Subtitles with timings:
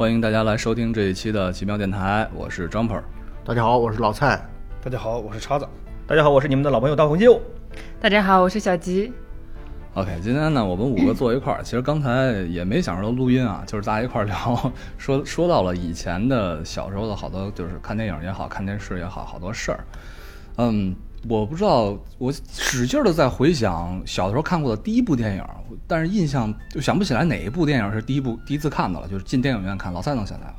[0.00, 3.02] 欢迎大家来收听这一期的奇妙电台，我是 Jumper。
[3.44, 4.40] 大家好，我是老蔡。
[4.82, 5.68] 大家好，我是叉子。
[6.06, 7.38] 大家好，我是你们的老朋友大红舅。
[8.00, 9.12] 大家好，我是小吉。
[9.92, 19.84] OK，今天呢，我们五个坐一块儿，其实刚才也没想着录音啊， 就是大家一块儿聊，说说到了以前的小时候的好多，就是看电影也好看电视也好，好多事儿。
[20.56, 20.96] 嗯，
[21.28, 25.44] 我不知道，我使劲的在回想小的时候看过的第一部电影，
[25.86, 29.92] 但是印象就想不起来哪一部电影是第一部第一次看的了，就是进电影院看。
[29.92, 30.56] 老蔡能想起来吗？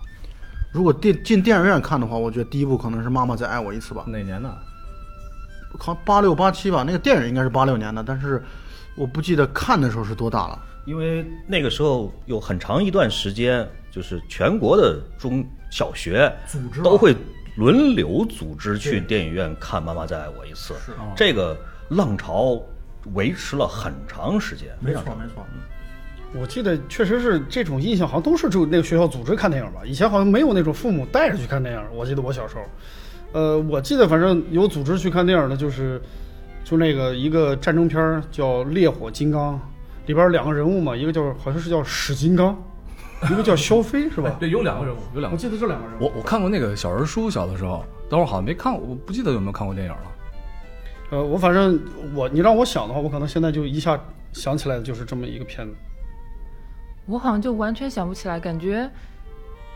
[0.72, 4.50] 如果电进电影院看的话，我觉得第一部可能是《妈妈再爱我一次》吧，哪年的？
[5.80, 6.84] 好像八六八七吧。
[6.86, 8.44] 那个电影应该是八六年的，但是
[8.96, 10.62] 我不记得看的时候是多大了。
[10.86, 17.16] 因为那个时候有很长一段时间，就是全国的中小学组织都会
[17.55, 20.73] 轮流组织去电影院看《妈妈再爱我一次》。
[21.16, 21.57] 这个
[21.89, 22.61] 浪潮
[23.13, 24.69] 维持了很长时间。
[24.80, 25.45] 没错没错，
[26.33, 29.81] 我记得确实是这种印象，好像都是就那个学校组织看电影吧。
[29.85, 31.83] 以前好像没有那种父母带着去看电影。
[31.94, 32.61] 我记得我小时候，
[33.33, 36.02] 呃，我记得反正有组织去看电影的，就是
[36.63, 39.55] 就那个一个战争片叫《烈火金刚》，
[40.07, 42.57] 里边两个人物嘛，一个叫好像是叫史金刚，
[43.30, 44.36] 一个叫肖飞，是吧？
[44.39, 46.05] 对，有两个人物，有两个我记得这两个人物。
[46.05, 50.11] 我我看过那个小人书，小的时候，等会儿好像没看过，我不记得有没有看过电影了。
[51.11, 51.80] 呃，我反正
[52.16, 54.00] 我你让我想的话，我可能现在就一下
[54.31, 55.73] 想起来的就是这么一个片子。
[57.05, 58.89] 我好像就完全想不起来，感觉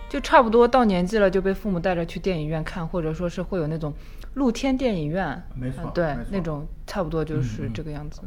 [0.09, 3.93] 就差不多到年纪了就被父母带着去电影院看，或者说是会有那种
[4.36, 8.21] 露天电影院，没错啊对，那种差不多就是这个样子。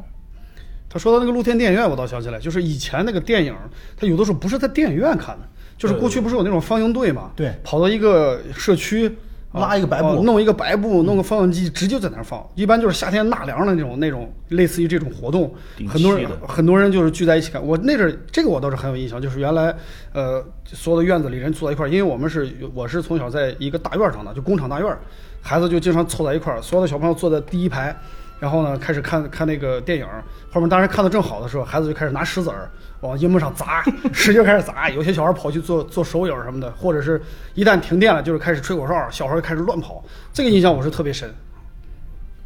[0.89, 3.55] 他说到那个露天电影院，我倒想起来，就是以前那个电影，
[3.97, 9.09] 他有的时候不是在电影院看的，就是过去不是有那种放映队嘛，对跑到一个社区。
[9.09, 9.17] 啊
[9.61, 12.47] 拉一个白布哦弄一个白布，弄个放映机，直接在那儿放。
[12.55, 15.51] 一般就是夏天纳凉的那种那种，类似于这种活动，
[15.89, 17.67] 很多人很多人就是聚在一起看。
[17.67, 19.75] 我那阵儿这个我倒是很有印象，就是原来
[20.13, 24.99] 呃所有的院子里人坐在一块儿，因为我们是我是从小在一个大院儿长的，就工厂大院儿，
[25.41, 27.97] 孩子就经常凑在一块儿，所有的小朋友坐在第一排，
[28.41, 30.07] 然后呢开始看看那个电影，
[30.53, 33.83] 后面当时看的正好的时候，孩子就开始拿石子儿往荧幕上砸，
[34.13, 37.21] 使劲开始砸，有些小孩跑去做做手影什么的，或者是
[37.55, 41.33] 一旦停电了，就是开始吹口哨，小孩就开始乱跑，这个印象我是特别深。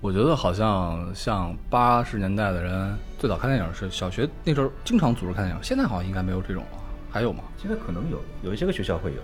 [0.01, 6.79] 我觉得好像像八十年代的人最早看电影是小学那时候经常组织看电影，现在好像应该没有这种了，
[7.11, 7.45] 还有吗？
[7.57, 9.19] 现在可能有，有一些个学校会有。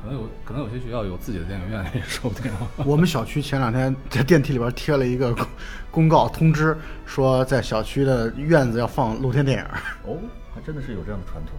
[0.00, 2.50] 可能有，可能有些学校有自己的电影院也说不定。
[2.86, 5.46] 我们小区前两天在电梯里边贴了一个公
[5.90, 9.64] 公告通知，说在小区的院子要放露天电影。
[10.04, 10.18] 哦，
[10.54, 11.54] 还真的是有这样的传统。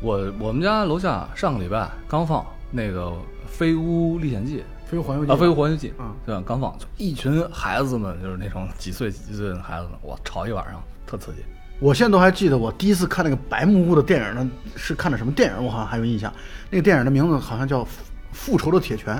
[0.00, 3.06] 我我们家楼下上个礼拜刚放那个
[3.46, 4.58] 《飞屋历险记》
[4.90, 6.42] 飞屋环游记啊，《飞屋环游记》嗯对吧？
[6.46, 11.38] 刚放，就一群孩子们，就是那种几岁几岁的孩子们，哇，吵一晚上，特刺激。
[11.80, 15.64] 我现在都还记得，我第一次看那个白木屋的电影呢，是看的什么电影？
[15.64, 16.32] 我好像还有印象。
[16.70, 19.16] 那个电影的名字好像叫《复复仇的铁拳》。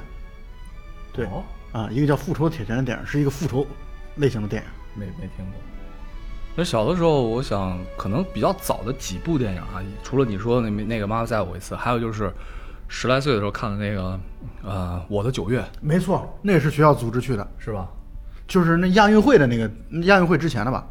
[1.12, 3.66] 对、哦啊，一个叫《复仇的铁拳》的电影，是一个复仇
[4.16, 4.68] 类型的电影。
[4.94, 5.54] 没没听过。
[6.56, 12.32] 那小的时候，我想可能比较早的几部电影啊，除了你说的那那个《妈妈再爱我一次》，还有就是
[12.86, 14.18] 十来岁的时候看的那个
[14.62, 17.88] 呃《我的九月》，没错，那是学校组织去的，是吧？
[18.46, 19.68] 就是那亚运会的那个
[20.02, 20.86] 亚运会之前的吧？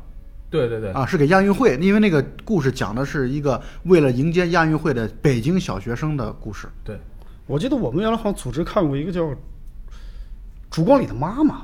[0.53, 6.67] 对对对啊，是给亚运会，因为那个故事讲的是一个为了迎接亚运会的北京小学生的故事。
[6.83, 6.95] 对，
[7.47, 9.23] 我记得我们原来好像组织看过一个叫
[10.69, 11.55] 《烛光里的妈妈》，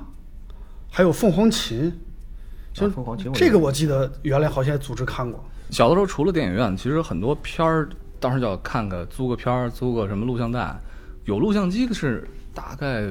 [0.89, 1.91] 还有《凤凰琴》。
[2.73, 5.39] 其实啊凤凰琴这个我记得原来好像也组织看过。
[5.69, 7.87] 小的时候除了电影院，其实很多片儿
[8.19, 10.75] 当时就要看个租个片儿，租个什么录像带，
[11.25, 13.03] 有录像机的是大概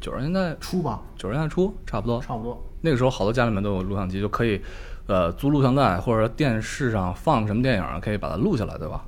[0.00, 2.20] 九十年代初吧，九十年代初差不多。
[2.22, 2.64] 差不多。
[2.80, 4.60] 那个时候好多家里面都有录像机，就可以
[5.06, 9.04] 呃租录像带或者电视上放什么电影，可以把它录下来，对吧？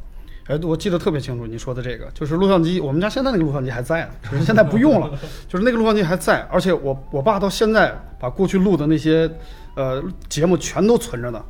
[0.49, 5.11] 哎，我记得特别清楚，你说的这个就是录像机，我们家现在那个录像机还在呢，只是现在不用了。
[5.49, 9.29] 就是那个录像机还在，而且我我爸到现在把过去录的那些
[9.75, 11.45] 呃节目全都存着呢。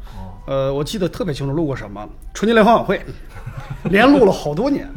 [0.46, 3.04] 呃，我记得特别清楚，录过什么春节联欢晚会，
[3.90, 4.88] 连录了好多年，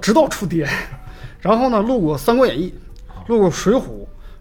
[0.00, 0.66] 直到出碟。
[1.40, 2.72] 然后呢，录过《三国演义》，
[3.28, 3.80] 录过《水浒》，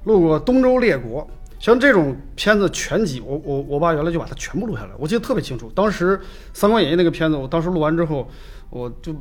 [0.06, 1.22] 录过《东周列国》。
[1.64, 5.72] 像这种片子全集，我我我爸原来就把它全部录下来，我记得特别清楚。
[5.74, 6.18] 当时
[6.54, 8.30] 《三国演义》那个片子，我当时录完之后，
[8.70, 9.16] 我就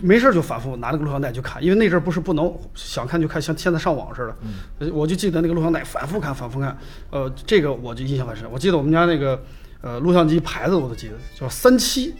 [0.00, 4.36] 没事就反复拿那个录像带去看，因为那阵儿不是不能想看就看，像现在上网似的。
[4.78, 6.78] 呃我就记得那个录像带反复看，反复看。
[7.10, 8.48] 呃，这个我就印象很深。
[8.48, 9.42] 我记得我们家那个
[9.80, 12.14] 呃录像机牌子我都记得，叫三七，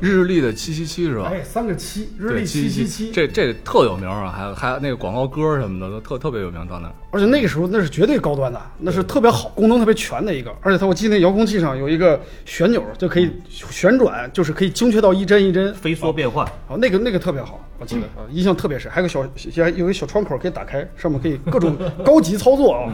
[0.00, 1.30] 日历的七七七是吧？
[1.32, 3.10] 哎，三个七，日对，历七七七。
[3.10, 6.94] 这这特有名啊，还有还有那个广告歌什么的都特特别有名，到那儿。
[7.10, 10.54] 而且那个时候那是绝对高端的，那是特别好，功能特别全的一个。
[10.60, 17.60] 而且它我记得那遥控器上有一个旋钮，就可以旋转，就是可以精确到一帧一帧飞梭变换，哦，那个那个特别好。
[17.80, 18.92] 我记得啊，印象特别深。
[18.92, 19.22] 还有个小，
[19.64, 22.92] 还有个小窗口可以打开，上面可以各种 高级操作啊。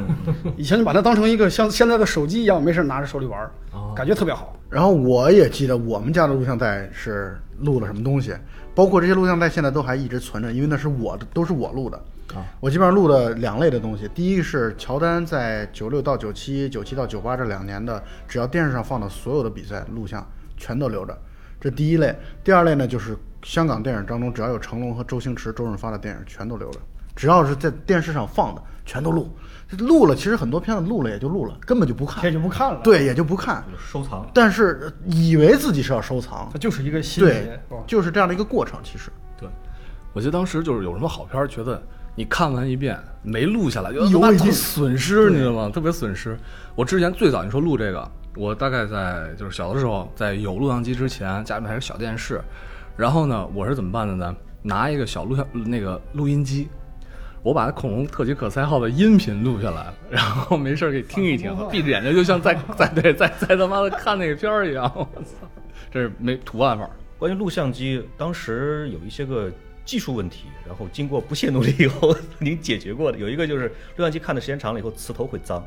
[0.56, 3.50] 以前就把它当成一个像现在的手机一样，没事拿着手里玩儿，
[3.97, 4.56] 感觉特别好。
[4.71, 8.33] 然后我也记得我们家的录像带是录了什么东西，
[8.75, 12.00] 包括这些录像带现在都还一直存着，因为那是我的，都是我录的。
[12.35, 20.25] 啊，我基本上录的两类的东西，第一是乔丹在九六到九七、九七到九八这两年的，只要电视上放的所有的比赛录像
[20.56, 21.17] 全都留着，
[21.61, 22.15] 这第一类。
[22.43, 26.81] 第二类呢，就是香港电影当中只要有成龙和周星驰、周润发的电影全都留着，
[27.14, 29.31] 只要是在电视上放的全都录。
[29.69, 33.64] 这录了，其实很多片子录了也就录了，根本就不看也看，就不看了。，对，也就不看。
[33.78, 34.28] 收藏。
[34.34, 38.81] 但是呃以为自己是要收藏它，就是一个心理对，就是这样的一个过程。
[38.82, 39.08] 其实
[39.38, 39.49] 对，
[40.12, 41.81] 我记得当时就是有什么好片儿，觉得
[42.16, 45.70] 你看完一遍没录下来，觉得意犹未尽他妈特损失，你知道吗？
[45.72, 46.37] 特别损失。
[46.75, 52.40] 我之前最早你说录这个，我大概在就是小的时候，在有录像机之前，家里面还是小电视，
[52.96, 54.34] 然后呢，我是怎么办的呢？
[54.62, 56.69] 拿一个小录像那个录音机。
[57.43, 64.90] 我把恐龙特级可赛号的音频录下来，然后没事儿给听一听， 闭着眼睛就像在在对在在他妈的看那个片儿一样。
[64.96, 65.46] 我操，
[65.88, 66.90] 这是没土办法。
[67.19, 69.49] 关于录像机，当时有一些个
[69.84, 73.19] 技术问题，然后经过不懈努力以后， 曾经解决过的。
[73.19, 75.58] 有一个就是录像机看的时间长了以后，磁头会脏。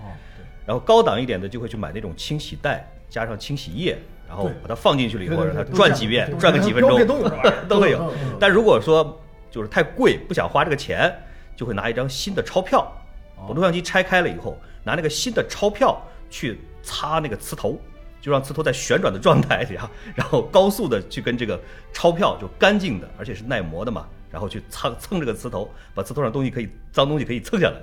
[0.00, 0.44] 哦，对。
[0.66, 3.96] 然后高档一点的就会去买那种清洗袋，加上清洗液，
[4.28, 7.30] 然后把它放进去了以后，让它转几遍，转个几分钟 都有
[7.68, 8.12] 都会有。
[8.40, 9.20] 但如果说
[9.50, 11.12] 就是太贵，不想花这个钱，
[11.56, 12.90] 就会拿一张新的钞票，
[13.36, 17.80] 把录像机拆开了以后，拿那个新的钞票去擦那个磁头。
[18.20, 21.60] 就让磁头在旋转的状态下， 然后高速的去跟这个
[21.92, 27.80] 钞票就干净的，而且是耐磨的嘛，然后去蹭蹭这个磁头，把磁头上东西可以脏东西可以蹭下来。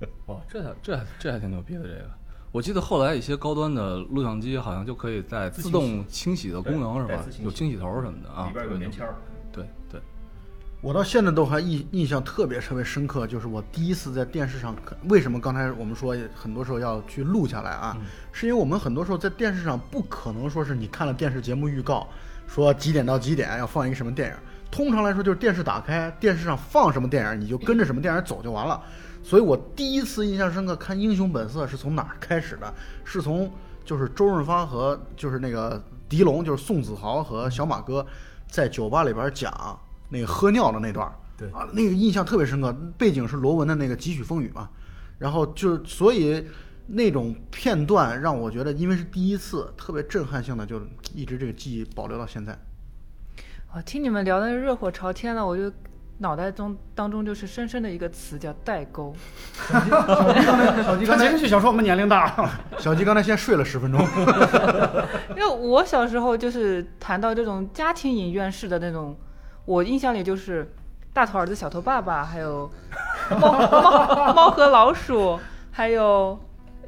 [0.26, 2.10] 哇，这还这还这还挺牛逼的这个。
[2.54, 9.16] 我记得后来一些高端的录像机好像就可以带自动清洗的功能是吧有清洗头什么的啊，里边有棉签儿。
[9.50, 10.00] 对对，
[10.80, 14.96] 我到现在都还印印象特别特别深刻，就是我第一次在电视上看。
[15.08, 17.96] 为什么刚才我们说很多时候要去录下来啊？
[18.30, 22.06] 是因为我们很多时候在电视上不可能说是你看了电视节目预告，
[22.46, 24.36] 说几点到几点要放一个什么电影。
[24.70, 28.80] 通常来说就是电视打开，电视上放什么电影，你就跟着什么电影走就完了。
[29.24, 32.72] 所以我第一次印象深刻看《英雄本色》是从哪儿开始的？
[33.04, 33.50] 是从
[33.82, 38.06] 就是周润发和就是那个狄龙，就是宋子豪和小马哥
[38.46, 39.80] 在酒吧里边讲
[40.10, 41.14] 那个喝尿的那段儿。
[41.38, 44.68] 对啊，那个印象特别深刻，背景是罗文的那个《几许风雨》嘛，
[45.18, 46.46] 然后就所以
[46.86, 50.80] 那种片段让我觉得，因为是第一次，特别震撼性的，就
[51.14, 52.56] 一直这个记忆保留到现在。
[53.74, 55.72] 我听你们聊的热火朝天了，我就
[56.18, 59.12] 脑袋中当中就是深深的一个词叫代沟。
[60.84, 64.00] 小鸡 刚才他其实就想说我们年龄大， 小鸡刚才先睡了十分钟，
[65.36, 69.16] 因为我小时候就是谈到这种家庭影院式的那种，
[69.64, 70.72] 我印象里就是
[71.12, 72.70] 大头儿子小头爸爸，还有
[73.40, 75.38] 猫猫猫和老鼠，
[75.72, 76.38] 还有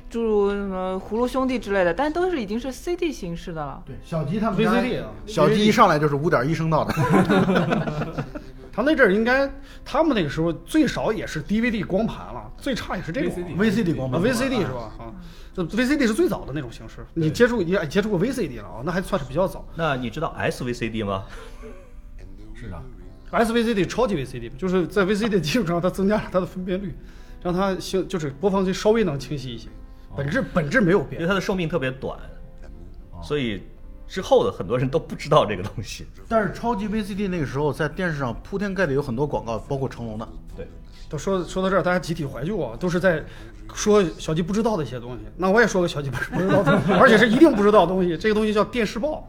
[0.09, 3.83] 诸如什么葫芦兄弟之类的，但都是已经是 CD 形式的了。
[3.85, 6.95] 对，小鸡他们家 VCD 啊小鸡一上来就是五点一声道的，
[8.77, 9.51] 他那阵儿应该
[9.87, 14.93] 他们那个时候最少也是 DVD 光盘了，最差也是这种 VCD 光啊盘 VCD 是吧？
[14.99, 15.15] 啊，
[15.55, 19.67] 这 VCD 是最早的那种形式，你接触也接触过 VCD 了啊，那还算是比较早。
[19.77, 21.25] 那你知道 SVCD 吗？
[22.55, 22.83] 是啥
[23.33, 26.95] ，SVCD 超级 VCD 就是在 VCD 的 基础上，它增加了它的分辨率，
[27.43, 29.71] 让它清就是播放器稍微能清晰一些，
[30.15, 31.29] 本质本质没有变因为。
[31.29, 32.19] 它的寿命特别短，
[33.23, 33.63] 所以
[34.09, 36.07] 之后的很多人都不知道这个东西。
[36.29, 40.29] 但是超级 VCD 那个时候在电视上铺天盖地有很多广告，包括成龙的。
[40.57, 40.67] 对，
[41.09, 43.25] 都说说到这儿，大家集体怀旧啊，都是在
[43.75, 45.21] 说小鸡不知道的一些东西。
[45.37, 48.17] 那我也说个小鸡不不知道的，而且是一定不知道的东西。
[48.17, 49.29] 这个东西叫电视报，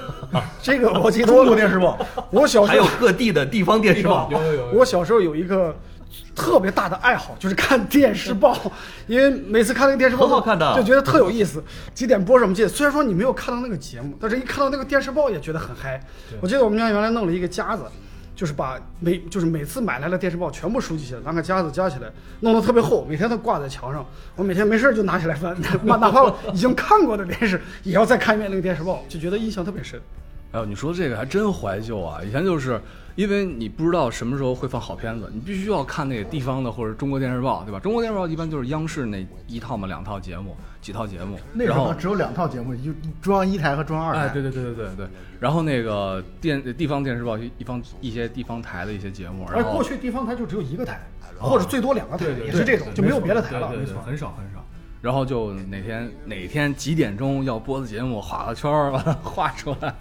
[0.62, 1.98] 这个我记得中国电视报，
[2.30, 4.28] 我小时候还有各地的地方电视报。
[4.30, 5.76] 有有有我小时候有一个
[6.34, 8.56] 特别大的爱好，就是看电视报，
[9.06, 11.62] 因为每次看那个电视报很好看的就觉得特有意思。
[11.94, 16.00] 几点播什么记得，虽然说你没有看到那个节目，但是一看到那个电视报也觉得很嗨。
[16.40, 17.84] 我记得我们家原来弄了一个夹子。
[18.34, 24.04] 就是把每就是每次买来的电视报全部收集起来，拿个夹子夹起来，弄得特别厚，每天都挂在墙上。
[24.34, 25.54] 我每天没事儿就拿起来翻，
[25.84, 30.00] 哪哪怕已经看过的电视，也要再看一遍那个电视报，就觉得印象特别深。
[30.52, 32.20] 哎呦，你说这个还真怀旧啊！
[32.26, 32.80] 以前就是
[33.14, 37.78] 因为你不知道什么时候会放好片子，你必须要看那个地方的或者中国电视报，对吧？
[37.78, 44.20] 中国电视报一般就是央视那一套嘛，两套节目，几套节目，那时候只有两套节目，就中央一台和中央二台。
[44.20, 45.08] 哎，对对对对对对。
[45.38, 51.00] 然后那个电地方电视报一一方一些地方台的一些节目，而然后过去地方台就只有一个台，
[51.38, 53.68] 或者最多两个台，也是这种，就没有别的台了。
[53.68, 54.64] 对对对，很少很少。
[55.00, 59.92] 然后就哪天哪天几点钟要播的节目画个圈儿，把它画出来。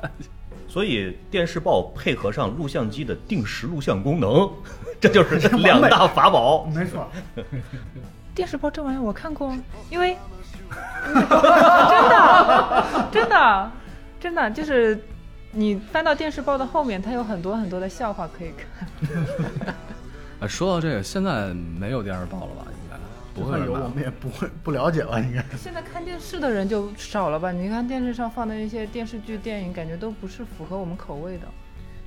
[0.71, 4.49] 所以电视报配合上录像机的定时录像功能，
[5.01, 6.63] 这就是两大法宝。
[6.73, 7.05] 没错，
[8.33, 9.53] 电视报这玩意儿我看过，
[9.89, 10.15] 因为
[11.11, 13.71] 真的真的
[14.17, 14.97] 真的就是
[15.51, 18.87] 你翻到电视报的后面，它有很多很多的笑话可以看。
[20.39, 22.65] 哎， 说到这个，现在没有电视报了吧？
[23.33, 25.19] 不会有，我们也不会不了解吧？
[25.19, 25.43] 应该。
[25.57, 27.51] 现在看电视的人就少了吧？
[27.51, 31.43] 你看电视上放的一些电视剧、电影，感觉都不是符合我们口味的。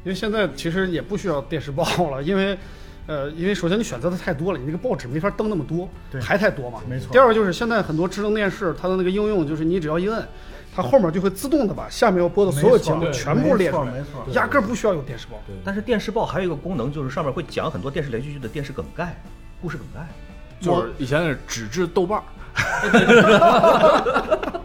[0.05, 2.59] 因为现在其实也不需要电视报了，因为，
[3.07, 6.81] 呃，因为首先你选择的太多了，你那个报纸没法登那么多，对还太多嘛。
[6.89, 10.27] 没错第二个就是现在很多智能电视，它的那个应用就是你只要一摁，
[10.75, 15.41] 它后面就会自动的把下面要播的所有节目全部列出来没错没，错压根儿不需要有电视报。
[15.65, 19.19] 但是电视报还有一个功能，就是上面会讲很多电视连续剧的电视梗概、
[19.63, 20.07] 故事梗概。
[20.65, 22.25] 就是以前是纸质豆瓣儿，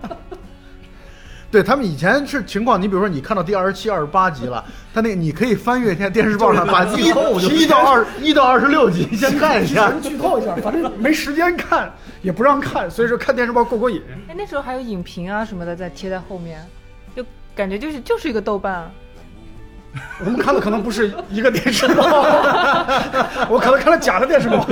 [1.51, 4.63] 对他们以前是情况，你比如说你看到第二十七、二十八集了，
[4.93, 9.91] 他那个你可以翻阅一下电视报上，把一一到二一到二十六集先看一下。
[10.01, 11.91] 剧透一下，反正没时间看，
[12.21, 13.99] 也不让看，所以说看电视报过过瘾。
[14.27, 16.63] 哎，那时候还有影评啊什么的在贴在后面，
[17.15, 17.25] 就
[17.55, 18.91] 感觉就是就是一个豆瓣啊。
[20.23, 22.03] 我们看的可能不是一个电视报，
[23.49, 24.65] 我可能看了假的电视报。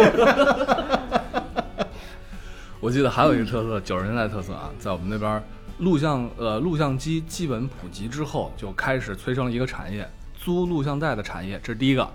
[2.79, 5.43] 我记得还有一个特色，九十年代特色啊，在我们那边
[5.79, 10.07] 录像呃录像机基本普及之后，就开始催生了一个产业，
[10.39, 12.07] 租录像带的产业，这是第一个。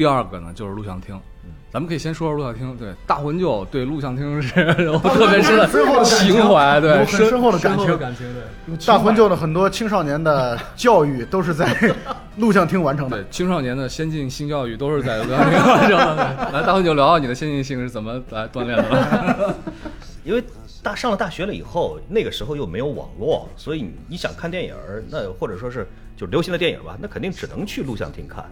[0.00, 1.14] 第二个呢就是录像厅，
[1.70, 2.74] 咱们可以先说说录像厅。
[2.78, 5.68] 对，大魂舅对录像厅是 有特别深的
[6.02, 7.98] 情怀，对，有很深厚的感情。
[7.98, 8.86] 感情，对。
[8.86, 11.68] 大魂舅的很多青少年的教育都是在
[12.38, 13.26] 录像厅完成的 对。
[13.30, 16.50] 青少年的先进性教育都是在录像厅完成的。
[16.50, 19.54] 来，大魂舅聊聊你的先进性是怎么来锻炼的吧？
[20.24, 20.42] 因为
[20.82, 24.74] 大上了大学了以后，那个时候又没有网络，所以你想看电影，
[25.10, 28.42] 那或者说是就流行的电影吧，那肯定只能去录像厅看。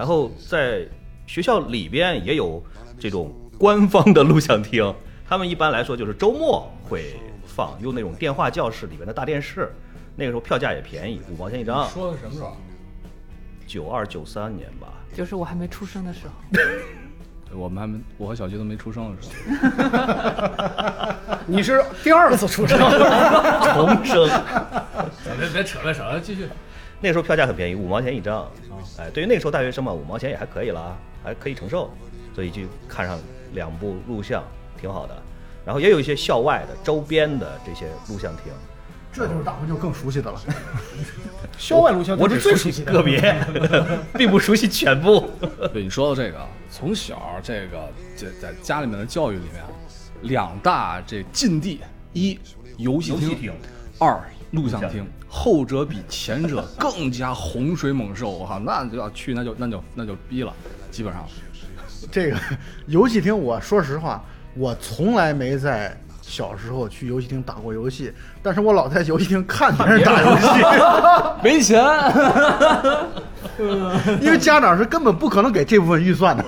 [0.00, 0.88] 然后在
[1.26, 2.64] 学校里边也有
[2.98, 4.94] 这种官方的录像厅，
[5.28, 9.70] 他们一般来说就是周末会放，用那种电话教室里边的大电视。
[10.16, 11.86] 那个时候票价也便宜，五毛钱一张。
[11.90, 12.56] 说的什么时候？
[13.66, 16.32] 九二九三年吧，就是我还没出生的时候，
[17.58, 19.34] 我们还没，我和小菊都没出生的时候。
[21.46, 22.78] 你是第二次出生，
[23.74, 24.26] 重生。
[25.38, 26.48] 别别扯了扯了，继续。
[27.00, 28.46] 那时候票价很便宜，五毛钱一张。
[28.98, 31.90] 哎，对于那个时候大学生嘛，五毛钱也还可以了，还可以承受，
[32.34, 33.18] 所以就看上
[33.52, 34.42] 两部录像，
[34.80, 35.22] 挺好的。
[35.64, 38.52] 然后也有一些校外的周边的这些录像厅，
[39.12, 40.40] 这就是大魂舅更熟悉的了。
[41.58, 43.20] 校外录像我只是最熟悉个别，
[44.16, 45.30] 并不熟悉全部。
[45.72, 46.38] 对你说到这个，
[46.70, 49.62] 从小这个在在家里面的教育里面，
[50.22, 51.80] 两大这禁地：
[52.14, 52.38] 一
[52.78, 53.52] 游戏厅戏厅，
[53.98, 54.18] 二
[54.52, 55.06] 录像厅录像厅。
[55.32, 60.52] 后者比前者更加洪水猛兽，我靠， 那就要去，那就那就那就逼了，
[60.90, 61.24] 基本上。
[62.10, 62.36] 这个
[62.88, 70.48] 游戏厅，我说实话，我从来没在小时候去游戏厅打过游戏，但是我老在游戏厅看别人打游戏，
[71.44, 71.80] 没钱，
[74.20, 76.44] 因为家长是根本不可能给这部分预算的。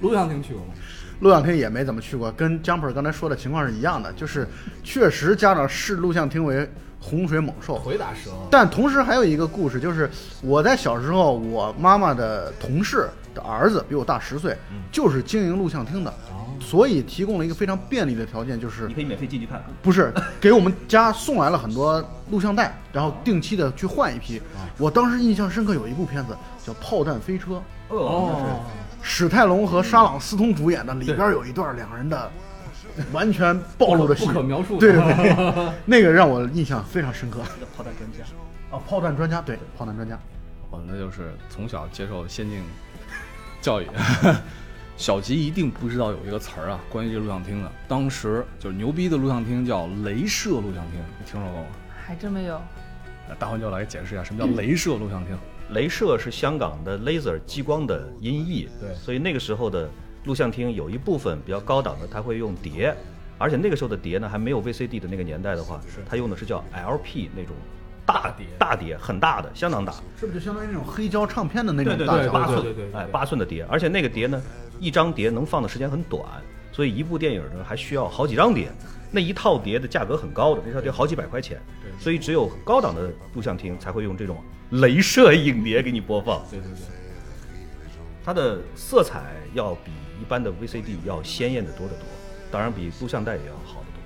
[0.00, 0.72] 录像厅去过吗？
[1.20, 4.48] 录像厅也没怎么去过，跟 Jumper 刚才说的情况是一样的，就是
[4.82, 6.66] 确实家长视录像厅为
[7.00, 7.76] 洪水猛兽。
[7.76, 8.30] 回答蛇。
[8.50, 10.10] 但同时还有一个故事，就是
[10.42, 14.56] 我在小时候，我妈妈的同事的儿子比我大十岁，
[14.92, 16.12] 就是经营录像厅的，
[16.60, 19.62] 所以提供了一个非常便利的条件，就是你可以免费进去看。
[19.82, 24.40] 不是给我们家送来了很多录像带，然后定期的去换一批。
[24.76, 27.52] 我当时印象深刻有一部片子叫《炮弹飞车》，
[27.96, 28.60] 哦，
[29.02, 32.30] 史泰龙和沙朗斯通主演的，里边有一段两人的
[33.12, 37.40] 完全暴露的戏，不可描述对对对， 那个让我印象非常深刻。
[37.76, 38.24] 炮弹专家，
[38.76, 40.18] 啊，炮弹专家，对，炮弹专家。
[40.70, 42.62] 我那就是从小接受先进
[43.60, 43.86] 教育。
[44.96, 47.72] 小吉一定不知道有一个词儿啊，关于这录像厅的。
[47.88, 51.68] 当时就是牛逼的录像厅叫镭射录像厅，你听说过吗？
[52.06, 52.60] 还真没有。
[53.38, 55.38] 大环就来解释一下什么叫镭射录像厅。
[55.72, 59.88] 镭射是香港的 laser 激光的音译，对所以那个时候的
[60.24, 62.94] 录像厅有一部分比较高档的，它会用碟，
[63.38, 67.54] 而且那个时候的碟呢还没有 VCD 的那个年代的话，它用的是叫 LP 那种
[68.04, 68.46] 大碟。
[68.58, 72.22] 大碟很大的，相当大，是不是就相当于那种黑胶唱片的那种大小？
[72.22, 74.40] 对八寸，哎，八寸的碟，而且那个碟呢，
[74.78, 76.22] 一张碟能放的时间很短，
[76.70, 78.70] 所以一部电影呢还需要好几张碟，
[79.10, 81.60] 那一套碟的价格很高的，那套碟好几百块钱，
[81.98, 84.36] 所以只有高档的录像厅才会用这种
[84.72, 86.76] 镭射影碟给你播放，对对对，
[88.24, 92.04] 它的色彩要比一般的 VCD 要鲜艳的多得多，
[92.50, 94.00] 当然比录像带也要好得多。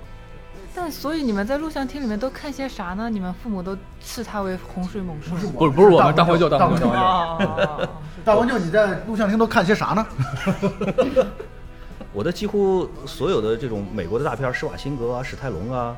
[0.73, 3.09] 但所以你们在录像厅里面都看些啥呢？
[3.09, 5.35] 你们父母都视他为洪水猛兽。
[5.49, 6.87] 不是不是我们大怀旧大怀旧大怀旧。
[6.87, 7.89] 哦哦哦哦
[8.23, 10.07] 大文舅，你在录像厅都看些啥呢？
[12.11, 15.95] 我的几乎所有的这种美国的大片，施瓦辛格啊、史泰龙啊，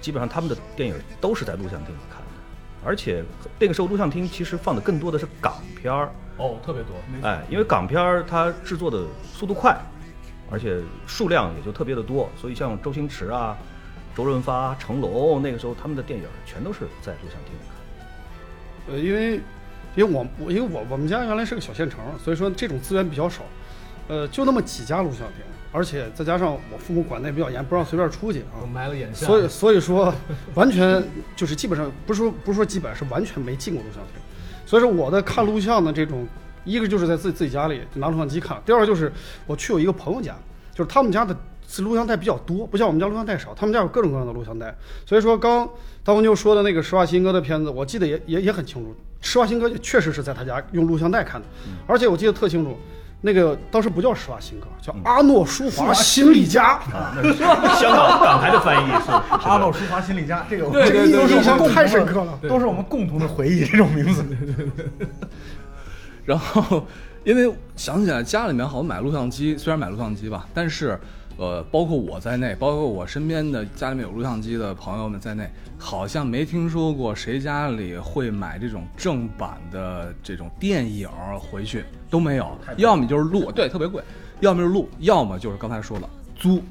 [0.00, 2.26] 基本上他们的电影都是在录像厅里看的。
[2.84, 3.24] 而且
[3.58, 6.94] 那个时候录像厅其实放的更多的是港片儿，哦，特别多。
[7.26, 9.76] 哎，因为港片儿它制作的速度快，
[10.50, 13.56] 而且数量也就特别的多，所以像周星驰啊、
[14.14, 18.94] 周润发、成龙那个时候他们的电影全都是在录像厅里看。
[18.94, 19.40] 呃，因为
[19.96, 23.42] 因为我我因为我我们家原来是个小县城，所以说这种资源比较少，
[24.08, 28.62] 呃，就那么几家录像厅，而且再加上我父母管得也比较严，不让随便出去啊。
[28.72, 29.26] 埋了眼线。
[29.26, 30.14] 所以所以说，
[30.54, 31.02] 完全
[31.34, 34.22] 就是基本上不是说不是说基本是完全没进过录像厅，
[34.66, 36.26] 所以说我的看录像的这种，
[36.64, 39.10] 一个就是在自己自己家里拿录像机看，第二个就是
[39.46, 40.36] 我去我一个朋友家，
[40.74, 41.34] 就是他们家的
[41.78, 45.66] 录像带比较多，不像我们家录像带少，他们家有各种各样的录像带，所以说刚
[46.04, 51.46] 大文就说的那个施瓦辛格的片子，我记得也也也很清楚，施瓦辛格确实是在他家用录像带看的，
[51.86, 52.76] 而且我记得特清楚。
[53.26, 56.74] 那个当时不叫施瓦辛格，叫阿诺舒华辛利加。
[56.74, 59.10] 啊，那是香港港台的翻译是
[59.48, 62.38] 阿诺舒华辛利加，这个对对对这个都是我印象们共同的太深刻了。
[62.48, 63.64] 都是我们共同的回忆。
[63.64, 64.24] 这种名字，
[66.24, 66.86] 然后，
[67.24, 70.96] 因为想起来家里面好像买录像机，虽然买录像机吧，但是，
[71.38, 84.02] 呃，包括我在内，包括我身边的家里面有录像机的朋友们在内，好像没听说过谁家里会买这种正版的这种电影回去都没有，要么就是录，对，特别贵，
[84.40, 86.62] 要么就是录，要么就是刚才说的租。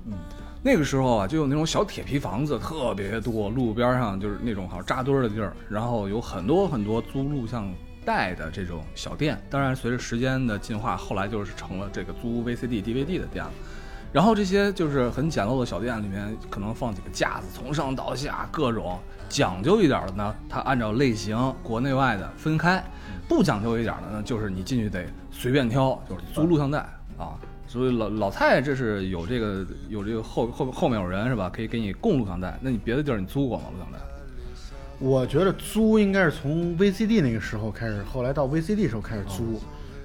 [0.64, 7.72] 那个时候啊，就有那种小铁皮房子特别多，路边上就是那种好像扎堆儿的地儿，然后有很多很多租录像
[8.04, 9.40] 带的这种小店。
[9.48, 13.52] 当然，随着时间的进化，后来就是成了这个租 VCD、DVD 的店了。
[14.16, 18.98] 然后这些就是很简陋的小店里面，可能放几个架子，从上到下各种
[19.28, 22.80] 讲究一点的呢，它按照类型国内外的分开；
[23.28, 26.80] 不讲究一点的呢，就是你进去得随便挑，就是租录像带
[27.18, 27.36] 啊。
[27.68, 31.52] 所以老老蔡这是有这个有这个后后后面有人是吧？
[31.54, 32.58] 可以给你供录像带。
[32.62, 33.66] 那你别的地儿你租过吗？
[33.74, 34.00] 录像带？
[34.98, 39.60] 我觉得租应该是从 VCD 那个时候开始，后来到 VCD 时候开始租，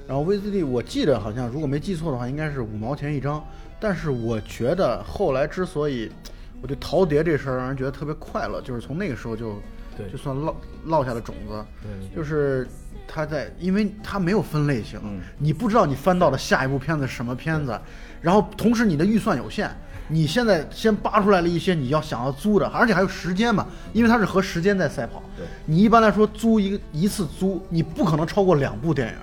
[0.09, 3.40] 然后 VCD 我记得好像如果没记错的话，应该是五毛钱一张。
[3.81, 6.12] 但是我觉得后来之所以
[6.61, 9.61] 我对陶碟这事儿让人觉得特别快乐，就是从那个时候就
[9.97, 10.09] 对。
[10.11, 12.69] 就算落落下了种子，对就是
[13.09, 15.21] 他在，因为他没有分类型，嗯。
[15.38, 17.81] 你不知道你翻到的下一部片子是什么片子，
[18.21, 19.71] 然后同时你的预算有限，
[20.09, 25.23] 你现在先扒出来了一些你要想要租的，而且还有时间嘛，因为它是和时间在赛跑。
[25.37, 25.47] 对。
[25.64, 29.14] 你一般来说租一个一次租，你不可能超过两部电影。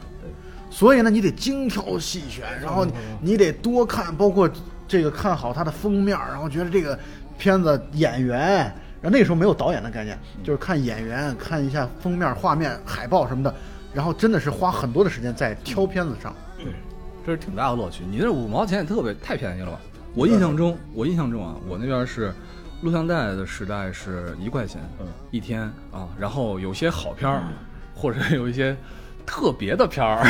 [0.78, 2.86] 所以呢，你得精挑细选，然后
[3.20, 4.48] 你得多看，包括
[4.88, 7.00] 这个看好它的封面，然后觉得这个
[7.36, 8.40] 片子演员，
[9.02, 13.52] 然后那个时候没有导演的概念，就是看演员，看一下封面、画面、海报什么的，
[13.92, 16.32] 然后真的是花很多的时间在挑片子上。
[17.26, 18.04] 这是挺大的乐趣。
[18.08, 19.80] 你那五毛钱也特别太便宜了吧？
[20.14, 22.32] 我印象中，我印象中啊，我那边是
[22.82, 27.42] 录像带的时代是一块钱嗯一天啊，然后有些好片儿，
[27.96, 28.78] 或者有一些
[29.28, 30.26] 特别的片儿，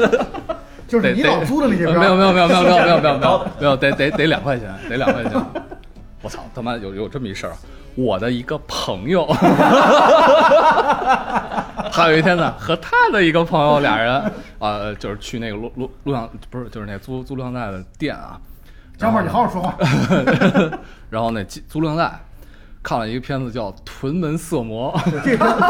[0.88, 5.32] 就是你老租的那些片儿，没有没有没有没有没有没有没有没有没有 得得得两块钱，得两块钱。
[6.22, 7.56] 我操，他妈有有这么一事儿啊！
[7.96, 9.26] 我的一个朋友，
[11.92, 14.14] 他有一天呢，和他的一个朋友俩人
[14.58, 18.40] 啊、就是去那个录录录像，不是就是那租租录像带的店啊。
[18.96, 19.74] 张妹儿，你好好说话。
[21.10, 22.18] 然后那租录像带
[22.84, 24.92] 看了一个片子叫《屯门色魔》，
[25.24, 25.64] 这个片子，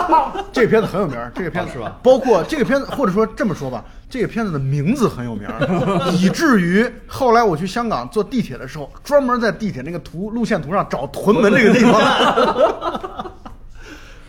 [0.53, 1.96] 这个片子很有名儿，这个片子啊是吧？
[2.03, 13.31] 包括这个片子，或者说这么说吧，这个片子的名字很有名儿，以至于后来我去香港坐地铁的时候，专门在地铁那个图路线图上找屯门这个地方。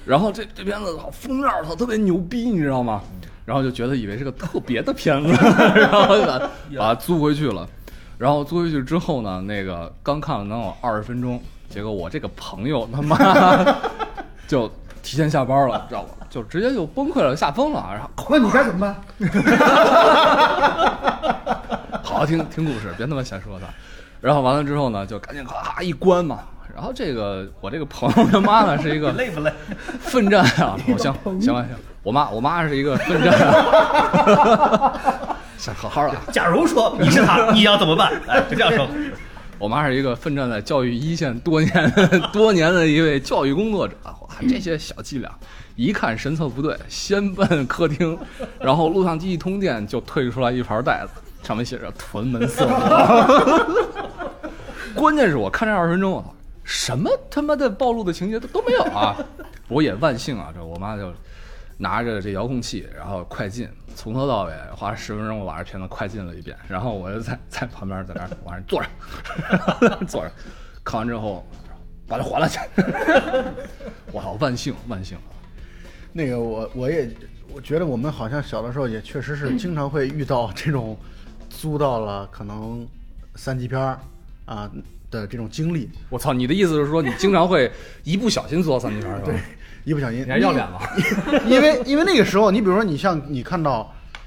[0.05, 3.01] 然后这这片子封面儿操特别牛逼，你知道吗？
[3.43, 5.29] 然后就觉得以为是个特别的片子，
[5.75, 6.39] 然后就把
[6.77, 7.67] 把它租回去了。
[8.17, 11.41] 然后租回去之后呢，那个刚看了能有二十分钟，
[11.75, 13.17] 结果我这个朋友他妈
[14.47, 14.65] 就
[15.03, 16.11] 提前下班了，知道吧？
[16.29, 17.85] 就直接就崩溃了，吓疯了。
[17.91, 18.95] 然后 那你该怎么办？
[22.01, 23.65] 好好听听故事，别他妈瞎说他。
[24.21, 26.39] 然后完了之后呢，就赶紧咔咔一关嘛。
[26.73, 29.51] 然后这个我这个朋友他妈呢是一个累不累？
[29.99, 30.77] 奋战啊！
[30.87, 34.93] 我行行吧行，我妈我妈是一个奋战啊，
[35.57, 36.15] 想好好的。
[36.31, 38.13] 假如说你是他，你要怎么办？
[38.29, 38.87] 哎，就这样说。
[39.57, 41.93] 我妈是一个奋战在教育一线多年
[42.33, 45.31] 多年的一位教育工作者，哇，这些小伎俩，
[45.75, 48.17] 一看神色不对，先奔客厅，
[48.59, 52.67] 然后录像机一通电就退出来一盘带子，上面写着“屯门色”。
[54.93, 59.15] 关键是我看这二十分钟，我操，什么他妈的暴露的情节都都没有啊！
[59.67, 61.13] 我也万幸啊，这我妈就
[61.77, 70.31] 拿着这遥控器，然后快进，从头到尾花了十分钟，我把这片子快进了一遍，然后我就在在旁边在那儿往上坐着， 坐着，
[70.83, 71.45] 看完之后
[72.07, 72.59] 把它还了去。
[74.11, 75.27] 我操，万幸万幸啊！
[76.13, 77.09] 那个我我也
[77.53, 80.97] 我觉得我们好像小的时候也确实是经常会遇到这种
[81.49, 82.87] 租到了可能
[83.35, 83.99] 三级片儿
[84.45, 84.71] 啊
[85.11, 87.69] 的这种经历，我操，你的意思是说你经常会
[88.03, 89.25] 一不小心租到三级片是吧？
[89.25, 89.39] 对，
[89.85, 90.79] 一不小心你还要脸了？
[91.47, 93.93] 因为因为那个时候，你比如说你像你看到《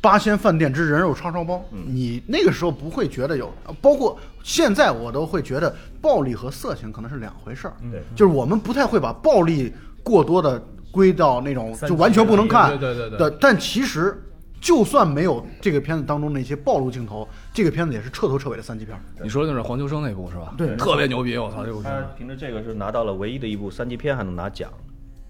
[0.00, 7.74] 八仙饭店之人肉叉烧包》，你那个时候不会觉得有，包括现在我都会觉得暴力和色情可能是两回事儿。
[7.90, 9.72] 对就是我们不太会把暴力
[10.02, 14.20] 过多的归到那种就完全不能看对对对对的，但其实。
[14.62, 19.02] 就算没有这个片子当中那些暴露镜头，这个片子也是彻头彻尾的三级片儿。
[19.20, 20.54] 你说的就是黄秋生那部是吧？
[20.56, 22.00] 对特别牛逼，我操，这部他。
[22.16, 24.70] 凭着这个是拿到了唯一的一部三级片，还能拿奖，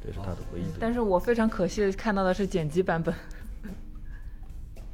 [0.04, 0.78] 这是他的唯一的。
[0.80, 3.14] 但是我非常可惜的看到的是剪辑版本，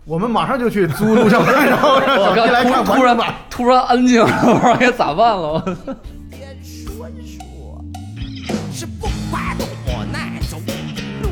[0.05, 3.35] 我们马上就去租录像带，然后 让小我皮来看突突然完整版。
[3.51, 5.49] 突然安静了，我说该咋办了？
[5.49, 5.61] 我
[6.31, 7.85] 边说说，
[8.73, 10.73] 是不管多么难走的
[11.23, 11.29] 路，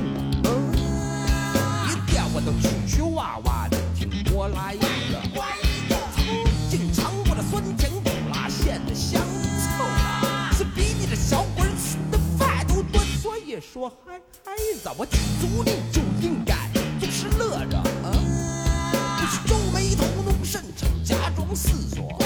[1.88, 4.74] 一点我都曲曲哇哇的听过来
[13.76, 16.56] 说，孩孩子，我记住你就应该
[16.98, 22.25] 总是乐着，啊，不是皱眉头弄神情，假装思索。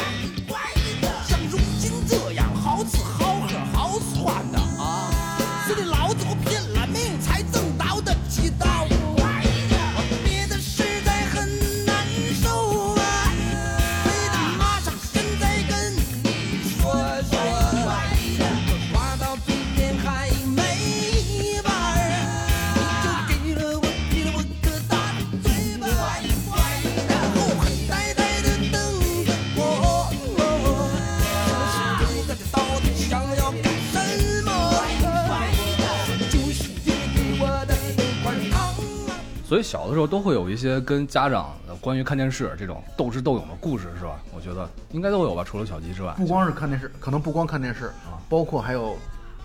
[39.63, 44.21] 小的时候都会有一些跟家长关于看电视这种斗智斗勇的故事，是吧？
[44.35, 46.13] 我觉得应该都有吧，除了小鸡之外。
[46.17, 48.97] 不光是看电视，可能不光看电视，啊包括还有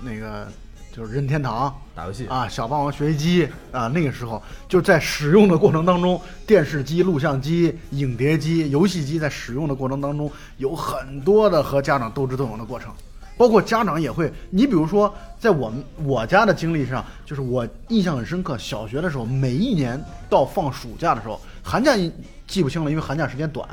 [0.01, 0.47] 那个
[0.93, 12.93] 就是任天堂打游戏啊，小霸王学习机啊，那个时候就在使用的过程当中，电视机、录像机、影碟机、游戏机在使用的过程当中，有很多的和家长斗智斗勇的过程。
[13.37, 18.57] 包括家长也会，你比如说，在我们我家的经历上，就是我印象很深刻。
[18.57, 21.91] 小学的时候，每一年到放暑假的时候，寒假
[22.47, 23.67] 记不清了，因为寒假时间短。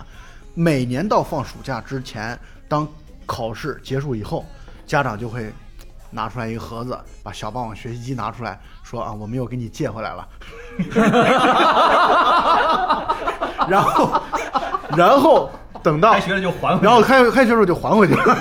[0.54, 2.86] 每年到放暑假之前，当
[3.24, 4.44] 考试结束以后，
[4.86, 5.52] 家长就会
[6.10, 10.28] 拿出来一个盒子，把小霸王学习机拿出来，说啊，我们又给你借回来了。
[13.68, 14.22] 然后，
[14.96, 15.50] 然后
[15.82, 18.36] 等到开学了就还回去然后开开学时候就还回去了。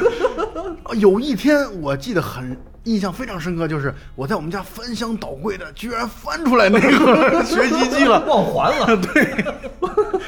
[0.96, 6.89] 有一天我记得很印象非常深刻，就是我在我们家翻箱倒柜的，居然翻出来那个
[7.46, 8.20] 学习机了。
[8.26, 9.46] 忘还了， 对，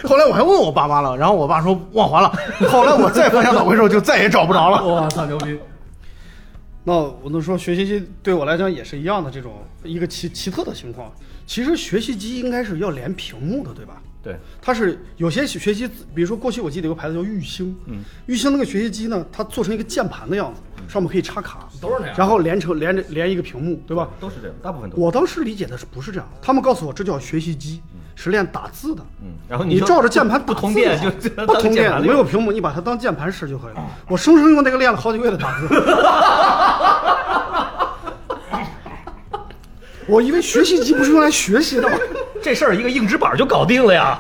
[0.03, 2.31] 后来我还问我爸妈了，然后我爸说忘还了。
[2.69, 4.81] 后来我再翻箱倒柜的时候，就再也找不着了。
[4.85, 5.59] 我操，牛逼！
[6.85, 11.11] 那我能说学习机对我来讲也是一样的这种一个奇奇特的情况。
[11.47, 14.01] 其实学习机应该是要连屏幕的，对吧？
[14.23, 24.07] 对，它是有些学习，比如说过去我记得有个牌子叫玉兴，嗯，玉兴那个学习机呢，它做成一个键盘的样子，上面可以插卡，都是那样然后连成连着连一个屏幕，对吧？
[24.21, 24.95] 都是这样，大部分都。
[24.95, 26.29] 我当时理解的是不是这样？
[26.41, 27.81] 他们告诉我这叫学习机，
[28.15, 29.05] 是练打字的。
[29.21, 31.11] 嗯，然后你照着键盘不通电就
[31.45, 33.85] 不通电，没有屏幕，你把它当键盘使就可以了。
[34.07, 35.67] 我生生用那个练了好几个月的打字。
[40.05, 41.97] 我以为学习机不是用来学习的吗？
[42.43, 44.19] 这事儿一个硬纸板就搞定了呀。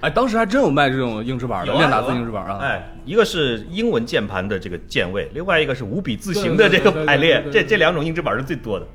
[0.00, 2.58] 哎，当时还真有卖这种硬纸板的，练打字硬纸板啊。
[2.60, 8.86] 哎，一个是英文键盘的这个键位，另外一个是五笔字形的这个排列这这两种硬纸板是最多的。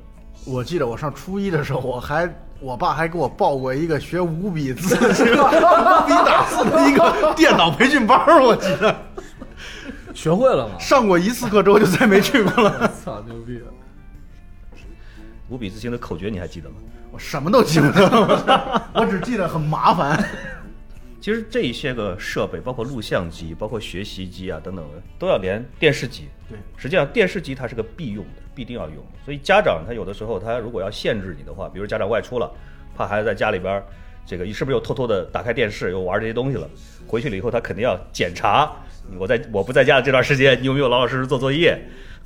[0.45, 8.93] 我记得我上初一的时候，我还我爸还给我报过一个学五笔字形、 五笔打字的一个电脑培训班儿，我记得
[10.13, 10.77] 学会了吗？
[10.77, 12.91] 上过一次课之后就再没去过了。
[13.01, 13.61] 操，牛逼！
[15.47, 16.75] 五笔字形的口诀你还记得吗？
[17.11, 20.23] 我什么都记不得， 我只记得很麻烦。
[21.19, 26.27] 其实这一些个设备，包括录像机、包括学习机啊等等的，都要连电视机。
[26.47, 29.19] 对，实际上电视机它是个必用的，必定要用的。
[29.25, 32.49] 所以家长他有的时候他如果要限制你的话，比如家长外出了，
[32.95, 33.83] 怕孩子在家里边儿
[34.25, 36.69] 这个你是不是又偷偷的打开电视又玩这些东西了，
[37.05, 38.71] 回去了以后他肯定要检查。
[39.17, 41.77] 我在我不在家的这段时间，你有没有老老实实做作业？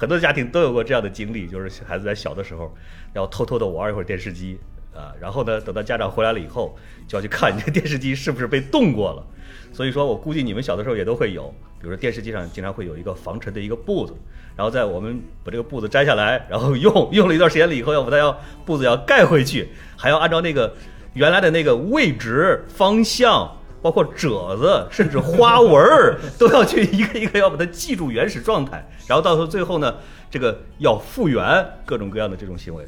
[0.02, 2.76] 很多家庭都有过这样的经历，就是孩子在小的时候
[3.14, 4.58] 要偷偷的玩一会儿电视机
[4.96, 6.76] 啊，然后呢，等到家长回来了以后，
[7.08, 9.24] 就要去看你这电视机是不是被动过了。
[9.72, 14.16] 所以说我估计你们小的时候也都会有，比如说电视机上经常会有一个防尘的一个布子，
[14.56, 18.36] 然后在我们把这个布子摘下来，然后用用了一段时间了以后，要把它要
[18.66, 20.76] 布子要盖回去，还要按照那个
[21.14, 29.96] 原来的那个位置、方向，包括褶子，甚至花纹儿， 都要去一个一个要把它记住原始状态，然后到时候最后呢，
[30.30, 32.86] 这个要复原各种各样的这种行为。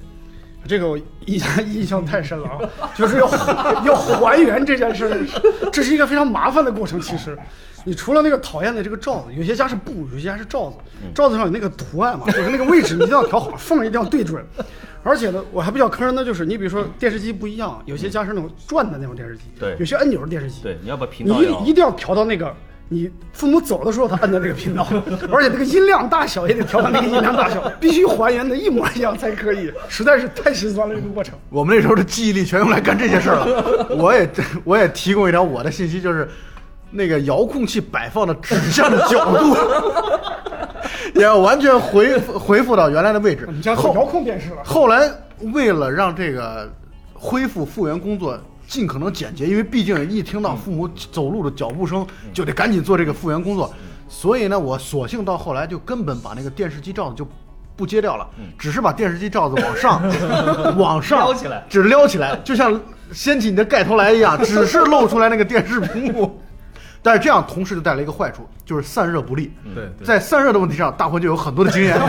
[0.67, 2.59] 这个我印象印象太深了啊，
[2.95, 3.29] 就是要
[3.83, 6.99] 要还原这件事儿，这是一个非常麻烦的过程。
[7.01, 7.37] 其实，
[7.83, 10.77] 你除了那个讨厌的这个罩子，有些家是布，有些家是罩子，
[11.13, 14.43] 罩子上有那个图案嘛，就是那个位置你一定要调好，缝一定要对准。
[15.05, 22.55] 而且呢，我还比较坑人的就是，你比如说电视机不一样，有些家是那种转的那种电视机，对有些按钮的电视机，对，你要把频你一一定要调到那个
[22.89, 24.85] 你父母走的时候他按的那个频道，
[25.31, 31.33] 而且那个音量大小也得调到那个音量大小， 必须还原的一模一样才可以，实在是太心酸了这个过程。
[31.49, 33.87] 我们那时候的记忆力全用来干这些事儿了。
[33.97, 34.29] 我也
[34.63, 36.29] 我也提供一条我的信息，就是
[36.91, 39.55] 那个遥控器摆放的指向的角度，
[41.15, 43.59] 也要完全回回复到原来的位置你。
[43.61, 45.09] 家有后遥控电视了，后来
[45.53, 46.71] 为了让这个
[47.15, 48.37] 恢复复原工作
[48.73, 53.71] 尽可能简洁，因为毕竟一听到父母走路的脚步声，就得赶紧做这个复原工作，
[54.09, 57.27] 所以呢，我索性到后来就根本把那个电视机罩子就。
[57.75, 59.99] 不揭掉了，只是把电视机罩子往上，
[60.77, 62.79] 往上撩起来只撩起来，就像
[63.11, 66.39] 掀起你的盖头来一样， 只是露出来那个电视屏幕。
[67.01, 69.51] 但是这样同时就带来一个坏处，就是散热不利。
[69.73, 71.99] 对对在散热的问题上，大辉就有很多的经验。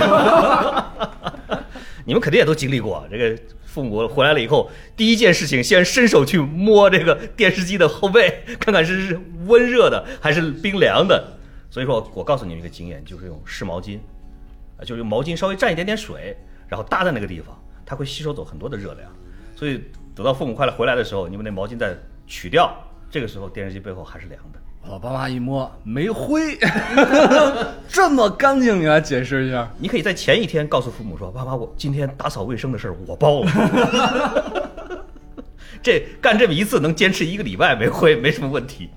[2.05, 3.42] 你们肯定也都经历过，这个
[3.75, 11.37] 父母回来了以后，第一件事情先伸手去摸这个电视机的后背，看看是温热的还是冰凉的。
[11.73, 13.99] 所以说我告诉你们一个经验，就是用湿毛巾，
[14.79, 16.37] 啊，就是用毛巾稍微蘸一点点水，
[16.69, 19.11] 然后搭在那个地方，它会吸收走很多的热量。
[19.57, 19.83] 所以
[20.15, 21.97] 等到父母快来回来的时候，你们那毛巾再
[22.29, 22.73] 取掉，
[23.11, 24.61] 这个时候电视机背后还是凉的。
[24.87, 26.59] 我爸妈一摸没灰，
[27.88, 29.68] 这么干净，你来解释一下。
[29.79, 34.70] 你可以在前一天告诉父母说：“爸妈，我今天打扫卫生的事儿我包了。
[35.83, 38.90] ”这干这么一次能坚持一个礼拜没灰，没什么问题。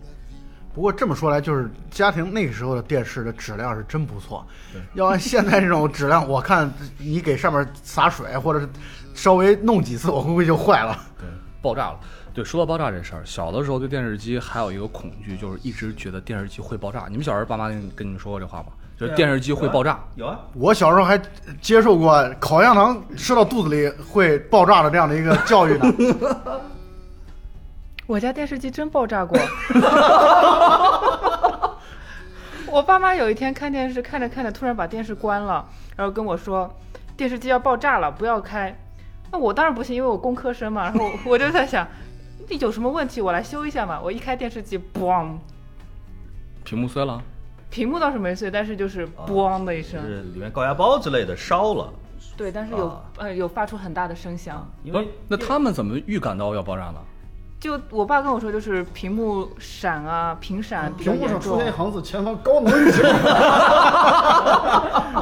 [0.73, 4.45] 不过这么说来，就是家庭那个时候的电视的质量是真不错。
[4.93, 8.69] 要按现在这种质量，我看你给上面洒水，或者是
[9.15, 10.95] 稍微弄几次，我会不会就坏了？
[11.17, 11.26] 对，
[11.62, 12.00] 爆炸了。
[12.38, 17.08] 对，说到爆炸这事儿，小的时候对电视机还有一个恐惧，就是一直觉得电视机会爆炸。
[17.10, 18.67] 你们小时候爸妈跟跟你们说过这话吗？
[18.95, 20.00] 就是电视机会爆炸。
[20.13, 21.19] 有啊，我小时候还
[21.60, 26.62] 接受过烤香糖吃到肚子里会爆炸的这样的一个教育呢。
[28.06, 29.36] 我家电视机真爆炸过。
[32.67, 36.71] 我爸妈有一天看电视，看着看着，突然把电视关了，然后跟我说
[37.17, 38.78] 电视机要爆炸了，不要开。
[39.32, 40.84] 那我当然不信，因为我工科生嘛。
[40.84, 42.07] 然后我就在想，这
[42.56, 43.22] 有什么问题？
[43.22, 44.00] 我来修一下嘛。
[44.02, 45.32] 我一开电视机，咣，
[46.64, 47.22] 屏幕碎了，
[47.70, 50.02] 屏幕倒是没碎，但是就是咣的一声。
[50.02, 51.94] 是里面高压包之类的烧了，
[52.38, 54.68] 对，但是有、啊呃有发出很大的声响。
[54.84, 55.08] 不是因为？
[55.28, 57.00] 那他们怎么预感到要爆炸呢？
[57.60, 61.72] 就我爸跟我说，就是屏幕闪啊，屏闪屏幕上出现一。
[61.72, 63.02] 行字：前方高能预警。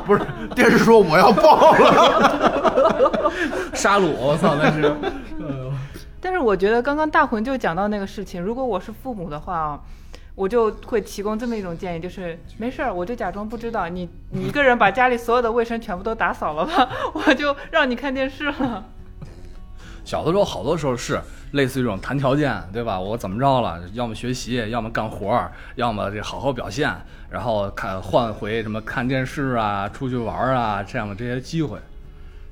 [0.05, 0.21] 不是，
[0.53, 3.31] 电视说我要爆了。
[3.73, 4.11] 杀戮！
[4.17, 4.93] 我操，那是。
[6.25, 9.79] 但是我觉得刚刚大魂就讲到那个事情，如果我是父母的话啊，
[10.33, 18.85] 我就会提供这么一种建议，就是没事儿，我就假装不知道，你你一个人把家里所有的卫生全部都打扫了吧， 我就让你看电视了。
[20.03, 22.99] 小的时候，好多时候是类似于这种谈条件，对吧？
[22.99, 23.79] 我怎么着了？
[23.93, 26.91] 要么学习，要么干活儿，要么这好好表现，
[27.29, 31.77] 然后看换回什么看电视啊、出去玩儿啊这样的这些机会。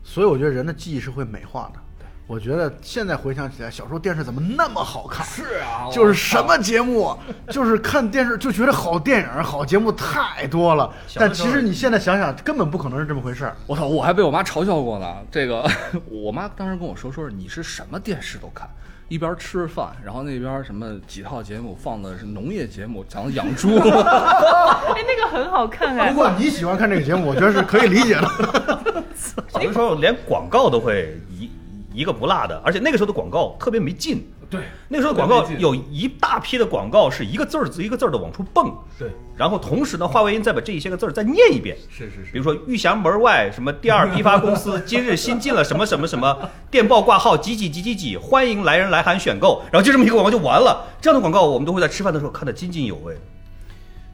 [0.03, 1.79] 所以我觉得人的记忆是会美化的。
[2.25, 5.25] 我觉得现在回想起来，小时候电视怎么那么好看？
[5.25, 7.15] 是啊就是什么节目，
[7.49, 10.89] 就是看电视就觉得好电影、好节目太多了。
[11.15, 13.55] 但其实你现在想想，根本不可能是这么回事儿。
[13.67, 13.85] 我操！
[13.85, 15.05] 我还被我妈嘲笑过呢。
[15.29, 15.69] 这个，
[16.09, 18.69] 我妈当时跟我说，说是你是什么电视都看，
[19.09, 23.75] 一边吃着饭，然后那边什么几套节目放的是农业节目，讲养猪。
[23.77, 29.03] 哎，那个很好看哎不过你喜欢看这个节目，我觉得是可以理解的。
[29.49, 31.49] 小的时候连广告都会一
[31.93, 34.25] 一个不落的，而且那个时候的广告特别没劲。
[34.49, 41.75] 对，那个时候的广告有一大批的广告是一个字儿一个字儿的往出蹦，对，然后同时呢，话外音再把这一些个字儿再念一遍。
[41.89, 46.37] 是是是比如说玉祥门外什么第二批发公司 今日新进了什么什么什么，
[46.69, 50.85] 电报挂号几几几几几，欢迎来人来函选购，然后就这么一个广告就完了。
[51.01, 53.17] 这样的广告我们都会在吃饭的时候看得津津有味。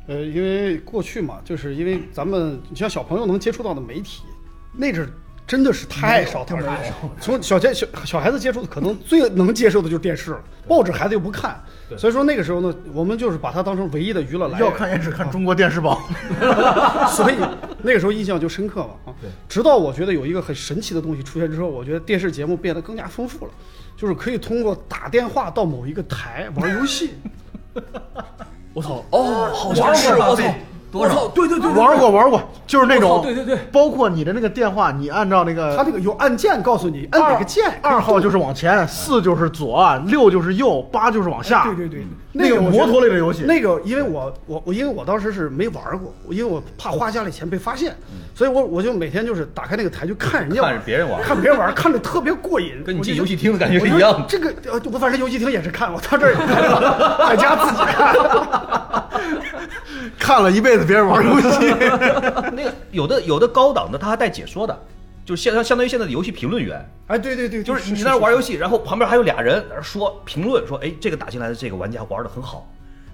[0.07, 4.23] 呃，因为过去嘛，就是因为咱们你像小朋友能接触到的媒体，
[4.71, 5.09] 那阵儿
[5.49, 6.67] 真的是太少太少。
[7.19, 11.59] 从小接小小孩子接触的，可能最能接受的就是电视了，报纸孩子又不看，
[11.97, 14.67] 所以说那个时候呢，我们就是把它当成唯一的娱乐来源。
[14.67, 15.99] 要看也只看中国电视报。
[17.09, 17.35] 所以
[17.81, 19.09] 那个时候印象就深刻了啊。
[19.47, 23.51] 直到我觉得有一个很神奇的东西出现之后，我觉得电视节目变得更加丰富了，
[23.97, 27.15] 就是可以通过打电话到某一个台玩游戏。
[28.71, 30.43] 我操，哦，好像是，我操，
[30.91, 31.27] 多少？
[31.29, 41.63] 对对对，玩过玩过，就是那种对对对包括你的那个电话，你按照那个它那个有按键告诉你按哪个键，二号就是往前，四就是左，六就是右，八就是往下。
[41.65, 47.95] 对对对，那个摩托类的游戏那个因为我我我因为我当时是没玩过，因为我怕花家里钱被发现，
[48.35, 54.25] 所以我我就每天就是打开那个台就看人家看着别人玩看别人玩，看着特别过瘾，跟你进游戏厅的感觉是一样的。
[54.27, 56.47] 这个呃，我反正游戏厅也是看，我到这儿也看，
[57.29, 58.15] 在家自己看。
[60.17, 61.67] 看了一辈子别人玩游戏，
[62.55, 64.77] 那个有的有的高档的他还带解说的，
[65.25, 72.67] 就是相相当于现在的游戏评论员，哎，对对对，就是你在那玩游戏，然后旁边还有俩人说评论，说哎这个打进来的这个玩家玩的很好，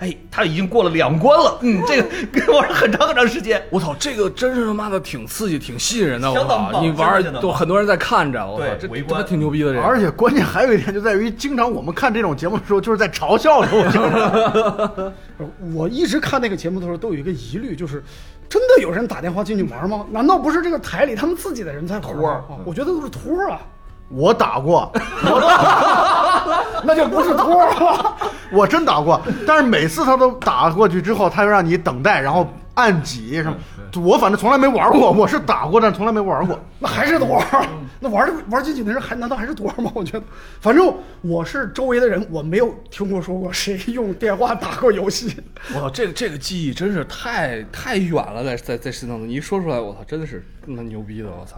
[0.05, 3.61] 哎他已经过了两关了，嗯这个 玩了很长很长时间。
[3.71, 6.29] 我操，这个真是他妈的挺刺激、挺吸引人的。
[6.29, 9.83] 我操，相当棒你玩儿都很多人在看着，我操，这围观他妈挺牛逼的这个。
[9.83, 15.13] 而且关键还有一点就在于，经常我们看这种节目的时候，就是在嘲笑的。
[15.37, 18.03] 我 我一直看那个节目的时候，都有一个疑虑，就是
[18.47, 20.05] 真的有人打电话进去玩吗？
[20.11, 22.29] 难道不是这个台里他们自己的人在玩吗？
[22.49, 23.61] 啊我觉得都是托儿啊，
[24.09, 24.91] 我打过，
[26.83, 28.15] 那就不是托儿了。
[28.53, 33.55] 我真打过，但是每次他都打过去之后，他又让你等待，然后按几什么。
[34.03, 36.59] 我反正从来没玩过，我是打过，但从来没玩过。
[36.79, 37.65] 那还是托儿，
[38.01, 39.89] 那玩的玩进去的人还难道还是托儿吗？
[39.95, 40.25] 我觉得，
[40.59, 45.35] 反正我是周围的人，我没有听过说过谁用电话打过游戏。
[45.73, 51.55] 我操，这个这个记忆真是太太远了，在在在心脏中，你一说出来，我操，真的是那牛逼的，我操！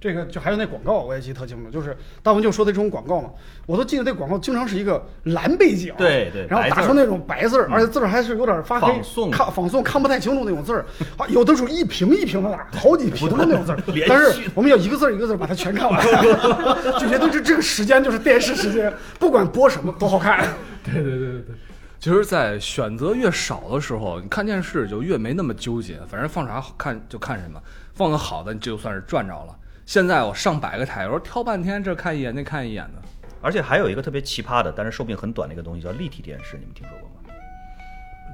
[0.00, 3.30] 这个就还有那广告，我也记得特清楚，就是大文就说的这种广告嘛，
[3.66, 16.00] 我都记得那广告经常是一个蓝背景，对对然后打出那种白字儿，而且字儿还是有点发黑，仿宋看仿宋看不太清楚那种字儿，啊，有的时候一屏一屏的打，好几屏的那种字儿， 但是我们要一个字儿一个字儿把它全看完，
[17.00, 20.46] 就觉得这这个时间就是电视时间，不管播什么都好看。
[20.84, 21.54] 对对对对对。
[21.98, 27.60] 其实，在选择越少的时候，你看电视就越没那么纠结，反正放啥好看就看什么，
[27.92, 29.56] 放个好的，你就算是赚着了。
[29.88, 33.00] 现在我上百个台，有时候挑半天，这看一眼，那看一眼的。
[33.40, 37.14] 而且还有一个特别奇葩的，但是寿命很短的一个东西叫立体电视，你们听说过吗？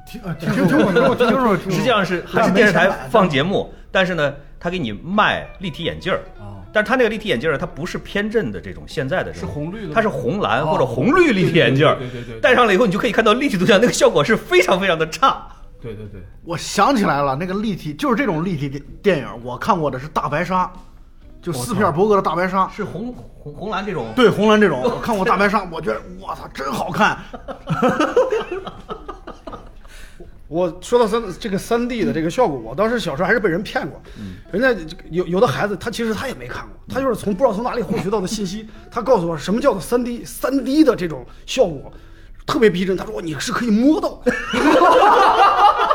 [0.04, 1.56] 听呃听听过，听过，听说过。
[1.70, 6.18] 实际上是还是电视台放节目，但是呢，他给你卖立体眼镜儿。
[6.40, 11.94] 哦但是他那个立体眼镜儿，它不是偏振的这种现在的这种，是红绿的它是红蓝哦或者红绿立体眼镜儿。
[11.94, 15.46] 对对对对对戴上了以后，你就可以看到立体图像，那个效果是非常非常的差。
[15.80, 20.64] 对对对，我想起来了，那个立体就是这种立体电电影，我看过的是《大白鲨》，
[21.44, 22.64] 就斯皮尔伯格的《大白鲨》。
[22.74, 27.18] 是红红红蓝这种，对红蓝这种，我看过《大白鲨》， 我觉得我操真好看。
[30.48, 34.00] 我说到三这个三 D 的这个效果，我当时小时候还是被人骗过。
[34.52, 34.72] 人家
[35.11, 38.66] 有有的孩子，他其实他也没看过，他就是从不知道从哪里获取到的信息。
[38.90, 41.92] 他告诉我什么叫做三 D 三 D 的这种效果，
[42.46, 42.96] 特别逼真。
[42.96, 44.22] 他说你是可以摸到。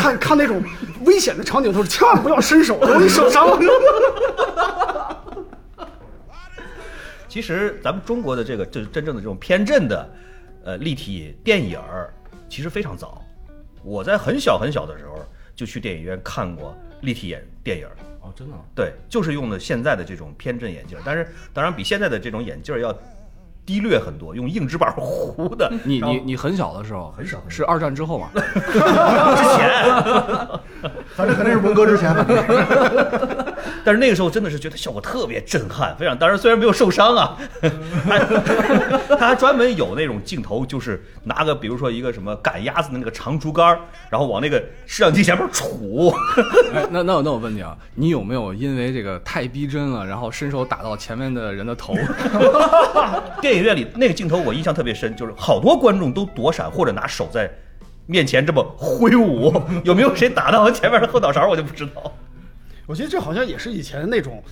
[0.00, 0.62] 看看那种
[1.04, 3.46] 危险的场景的时候，千万不要伸手，容易受伤。
[7.28, 10.10] 其实咱们中国的这个这真正的这种偏振的，
[10.64, 12.12] 呃，立体电影儿，
[12.48, 13.22] 其实非常早。
[13.84, 15.22] 我在很小很小的时候
[15.54, 18.60] 就去电影院看过立体眼电影儿，哦，真的啊。
[18.74, 22.92] 对，就是用的现在的这种偏振眼镜，但是当然比现在的这种眼镜儿要
[23.66, 25.70] 低劣很多，用硬纸板糊的。
[25.84, 28.28] 你你你很小的时候，很小是二战之后嘛？
[28.34, 28.42] 之
[29.56, 29.70] 前，
[31.14, 33.49] 反正肯定是文革之前的。
[33.84, 36.16] 但是那个时候真的是觉得效果特别震撼，非常。
[36.16, 37.36] 当然虽然没有受伤啊，
[39.08, 43.78] 他他还专门有那种镜头，就是拿个比如说一个什么赶鸭子的那个长竹竿，
[44.10, 46.14] 然后往那个摄像机前面杵。
[46.74, 51.94] 哎，那那我那我问你啊，你有没有因为这个太逼真了，然后伸手打到前面的人的头？
[53.40, 57.50] 电影院里那个镜头我印象特别深，就是好多观众都躲闪或者拿手在
[58.06, 59.52] 面前这么挥舞，
[59.84, 62.12] 有没有谁打到前面的后脑勺我就不知道。
[62.90, 64.42] 我觉得这好像也是以前那种，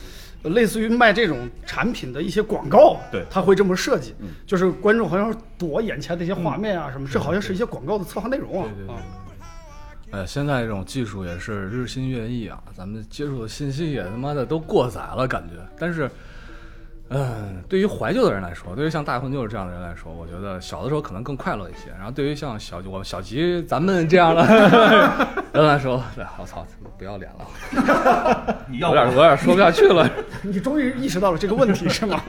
[0.44, 3.24] 呃类似于卖这种产品的一些广告，对。
[3.28, 4.14] 他会这么设计，
[4.46, 8.70] 就是观众好像躲眼前的一些画面啊什么，这好像是一些广告的策划内容啊。
[8.72, 8.94] 对对对。
[8.94, 9.02] 啊。
[10.12, 15.56] 哎，现在这种技术也是日新月异啊，咱们接触的信息也他妈的都过载了，感觉。
[15.76, 16.08] 但是，
[17.10, 21.90] 嗯，对于怀旧的人来说，对于像大混就是这样的人来说，我觉得小的时候可能更快乐一些。
[21.96, 24.42] 然后对于像小我小吉咱们这样的
[25.54, 26.66] 人来说，对我操，
[26.98, 30.06] 不要脸了，你有点有点说不下去了。
[30.42, 32.22] 你终于意识到了这个问题是吗？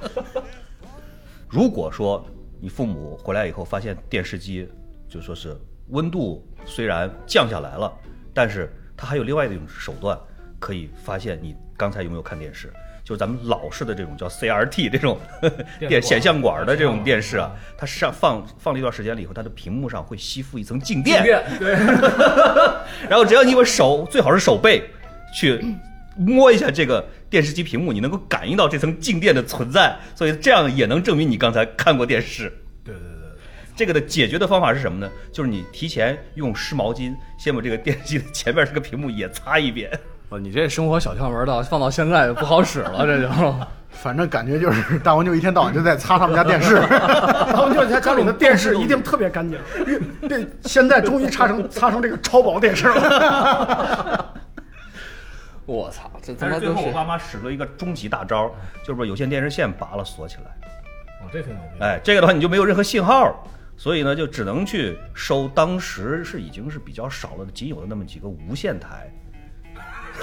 [1.50, 2.26] 如果说
[2.62, 4.70] 你父母回来以后发现电视机
[5.10, 5.58] 就说是
[5.90, 7.92] 温度虽然降下来了，
[8.34, 10.18] 但是它还有另外一种手段
[10.58, 12.72] 可以发现你刚才有没有看电视，
[13.10, 15.20] 就是咱们老式的这种叫 CRT 这种
[15.80, 21.24] 电显像管的这种电视啊，它上放放了一段时间了以后，它的屏幕上会吸附一层静电，
[21.58, 21.72] 对，
[23.10, 24.88] 然后只要你用手，最好是手背
[25.34, 25.60] 去
[26.16, 32.44] 摸一下这个电视机屏幕，你能够感应到这层静电的存在，所以这样也能证明你刚才看过电视。
[32.84, 33.42] 对对对，
[33.76, 35.12] 这个的解决的方法是什么呢？
[35.34, 39.90] 就是你提前用湿毛巾先把这个电视机的前面这个屏幕也擦一遍。
[40.30, 43.30] 我你这生活小窍门到放到现在就不好使了，这就。
[43.92, 46.76] 反正感觉就是大王就一天到晚就在擦他们家电视。
[46.88, 49.60] 大王就他家里的电视一定特别干净，
[50.30, 54.34] 对，现在终于擦成擦成这个超薄电视了。
[55.66, 58.50] 我操，这他但是最后我爸妈使了一个终极大招，
[58.84, 60.70] 就是把有线电视线拔了锁起来。
[61.22, 61.84] 哦，这挺牛逼。
[61.84, 63.44] 哎，这个的话你就没有任何信号，
[63.76, 69.12] 所以呢就只能去收当时是已经是比较少了的仅有的那么几个无线台，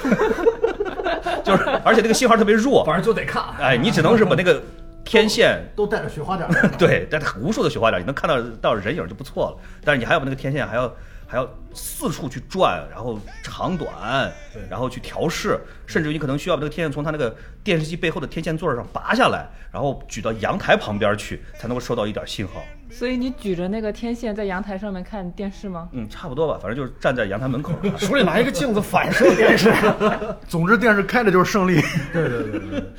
[1.45, 3.43] 就是而且那个信号特别弱，反正就得看。
[3.61, 4.61] 哎，你只能是把那个
[5.05, 6.49] 天线都带着雪花点。
[6.79, 9.57] 对，带着无数的雪花点，你能看到到人影就不错了。
[9.85, 10.93] 但是你还要把那个天线还要
[11.27, 14.33] 还要四处去转，然后长短，
[14.71, 22.63] 然后去调试，甚至于你可能需要把这个天线从它那个电视机背后的天线座上拔下来，然后举到阳台旁边去，才能够收到一点信号。
[22.89, 25.89] 所以你举着那个天线在阳台上面看电视吗？
[25.93, 27.73] 嗯，差不多吧，反正就是站在阳台门口。
[27.99, 29.73] 手里拿一个镜子反射电视，
[30.47, 31.83] 总之电视开着就是胜利。
[32.13, 32.93] 对对对对对，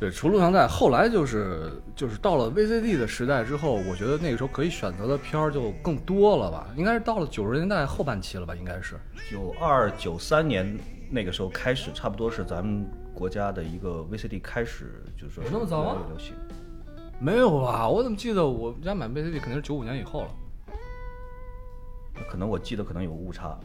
[0.00, 6.68] 对，除录像带，后来就是就是到了 VCD 的时代之后，我觉得那个时候可以选择的片儿就更多了吧？
[6.76, 8.54] 应该是到了九十年代后半期了吧？
[8.54, 8.96] 应该是。
[9.30, 10.76] 九二九三年
[11.10, 12.84] 那个时候开始，差不多是咱们
[13.14, 16.02] 国家的一个 VCD 开始，就是那么早吗。
[17.20, 17.88] 没有吧？
[17.88, 20.28] 我怎么记得我们家买 VCD 肯定是九五年以后了。
[22.28, 23.58] 可能我记得可能有误差，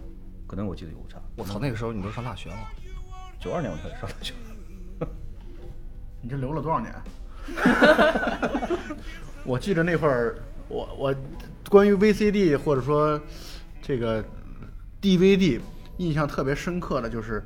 [0.47, 1.19] 可能我记得有误差。
[1.35, 2.57] 我操，那个时候你都上大学了。
[3.39, 4.33] 九二年我开始上大学。
[6.21, 6.93] 你这留了多少年？
[9.43, 10.35] 我记得那会儿，
[10.67, 11.15] 我我
[11.69, 13.19] 关于 VCD 或者说
[13.81, 14.23] 这个
[15.01, 15.59] DVD
[15.97, 17.41] 印象特别深刻的就是，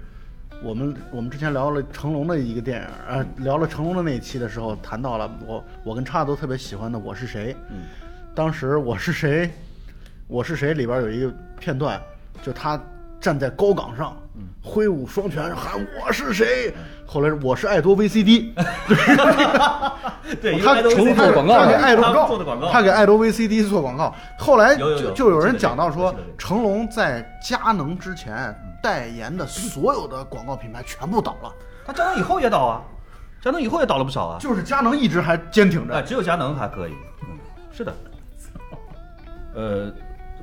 [0.64, 7.54] 我们我们之前聊了成龙的一个电影，呃，聊了成龙的那一期的时候，谈到了我我跟叉子都特别喜欢的《我是谁》。
[7.70, 7.84] 嗯，
[8.36, 9.48] 当时《我是谁》，
[10.28, 12.02] 《我是谁》里边有一个片段，
[12.42, 12.78] 就他
[13.24, 14.18] 站在高岗上，
[14.62, 16.74] 挥舞双拳喊“我是谁”，
[17.08, 18.52] 后来我是爱多 VCD，
[20.42, 24.14] 对， 他成龙做广告他给爱多做的广告他给爱多 VCD 做广告。
[24.38, 31.54] 后来就就有人讲到说成龙在佳能之前代言的所有的广告品牌全部倒了，
[31.86, 32.82] 他佳能以后也倒啊，
[33.42, 34.38] 佳能以后也倒了不少啊。
[34.38, 36.08] 就是佳能一直还坚挺哎，着。
[36.08, 36.94] 只有佳能还可以。
[37.22, 37.38] 嗯，
[37.72, 37.94] 是的。
[39.56, 39.90] 呃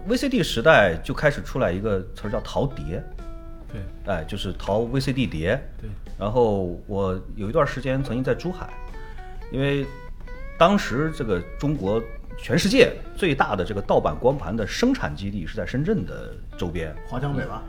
[0.09, 3.03] ，VCD 时代就开始出来一个词儿叫淘碟，
[3.73, 5.61] 对，哎，就是淘 VCD 碟。
[5.81, 5.89] 对。
[6.19, 8.69] 然后我有一段时间曾经在珠海，
[9.51, 9.87] 因为
[10.59, 12.03] 当时这个中国
[12.37, 16.95] 全世界最大的这个盗版光盘的生产基地是在深圳的周边。
[17.07, 17.63] 华强北吧，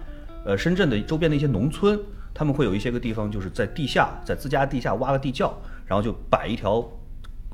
[0.45, 1.97] 呃，深圳的周边的一些农村，
[2.34, 5.53] 他们会有一些个地方，就是在地下，在自家地下挖个地窖，
[5.86, 6.86] 然后就摆一条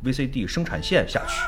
[0.04, 1.42] VCD 生产线下去，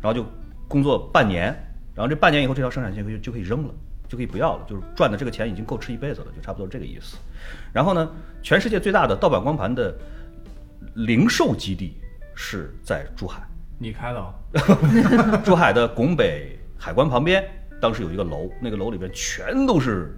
[0.00, 0.26] 然后就
[0.66, 1.54] 工作半年，
[1.98, 3.74] 然后这半年以后，这条生产线就就可以扔了，
[4.08, 7.16] 就可以不要了，就是赚的这个钱已经够吃一辈子了，就差不多这个意思。
[7.72, 8.08] 然后呢，
[8.40, 9.92] 全世界最大的盗版光盘的
[10.94, 11.96] 零售基地
[12.36, 13.42] 是在珠海。
[13.80, 14.32] 你开的啊？
[15.44, 17.44] 珠海的拱北海关旁边，
[17.80, 20.16] 当时有一个楼，那个楼里边全都是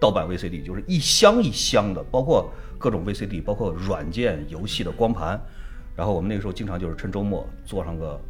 [0.00, 5.40] 盗版 VCD，就是一箱一箱的，包括各种 VCD，包括软件、游戏的光盘。
[5.96, 8.20] 然后我们那个时候经常就是趁周末坐上个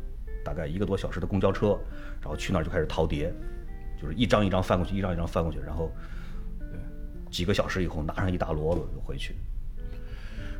[0.44, 1.78] 大概一个多小时的公交车，
[2.20, 3.32] 然后去那儿就开始淘碟，
[4.00, 5.90] 就是一张一张翻过去，一张一张翻过去，然后
[7.30, 9.34] 几个小时以后拿上一大摞子就回去。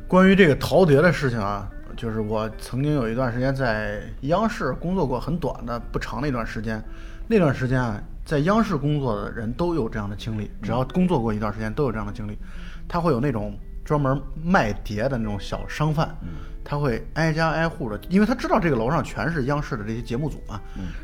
[0.07, 6.83] 关于这个淘碟的事情啊，就是我曾经有一段时间在央视工作过，很短的不长的一段时间。
[7.27, 12.37] 那段时间啊，在央视工作的人都有这样的经历，只要工作过一段时间都有这样的经历。
[12.89, 16.15] 他会有那种专门卖碟的那种小商贩，
[16.63, 20.61] 他会挨家挨户的，因为他知道这个楼上全是央视的这些节目组嘛，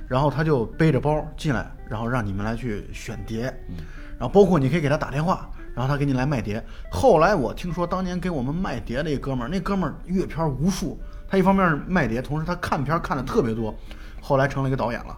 [0.07, 3.41] 然后他就背着包进来，然后让你们来去选碟，
[4.17, 6.63] 然后包括你可以给他打电话，然后他给你来卖碟。
[6.91, 13.75] 后来我听说当年给我们卖碟那哥们儿，那哥们儿阅片无数，他一方面是卖碟，同时他看片儿看的特别多，
[14.21, 15.17] 后来成了一个导演了。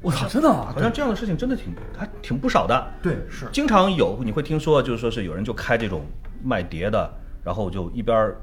[0.00, 2.92] 我操，真的啊好像这样的事情真的挺还挺不少的。
[3.00, 6.04] 对，是经常有你会听说，就是说是有人就开这种
[6.42, 7.10] 卖碟的，
[7.44, 8.36] 然后就一边儿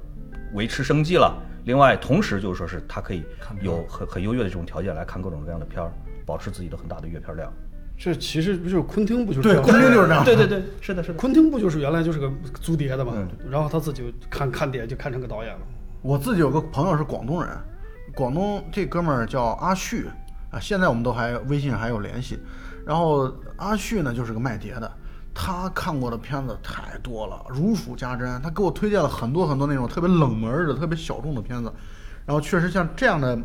[0.54, 1.36] 维持生计了，
[1.66, 3.24] 另外同时就是说是他可以
[3.62, 5.92] 有很很优越的这种条件来看各种各样的片儿，
[6.26, 7.52] 保持自己的很大的阅片量。
[7.98, 10.24] 这其实不就是昆汀不就是这对，样昆汀就是这样。
[10.24, 11.18] 对对对，是的，是的。
[11.18, 12.32] 昆汀不就是原来就是个
[12.62, 15.60] 租碟的嘛，嗯然后他自己看看碟就看成个导演了。
[16.02, 17.52] 我自己有个朋友是广东人，
[18.16, 20.08] 广东这哥们儿叫阿旭
[20.50, 22.40] 啊，现在我们都还微信上还有联系。
[22.86, 24.90] 然后阿旭呢就是个卖碟的，
[25.34, 28.42] 他看过的片子太多了，如数家珍。
[28.42, 31.72] 他给我推荐了很多很多那种特别冷门的、特别小众的片子。
[32.26, 33.40] 然后确实像这样的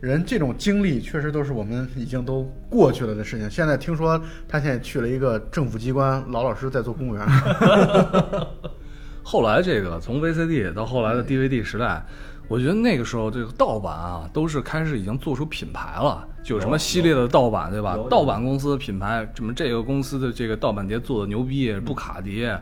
[0.00, 3.50] 人，这种经历确实都是我们已经都过去了的事情。
[3.50, 7.26] 现在听说他现在去了一个政府机关，老老实实在做公务员。
[9.22, 12.04] 后来这个从 VCD 到后来的 DVD 时代，
[12.48, 17.98] 我觉得那个时候这个盗版啊，都是开始已经做出品牌了，就有什么系列的盗版，对吧？
[18.08, 22.58] 盗版公司的品牌，什么这个公司的这个盗版碟做的牛逼，不卡碟。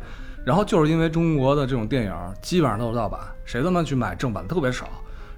[0.47, 4.87] 然后就是因为中国的这种电影基本上都是盗版，谁他妈去买正版特别少，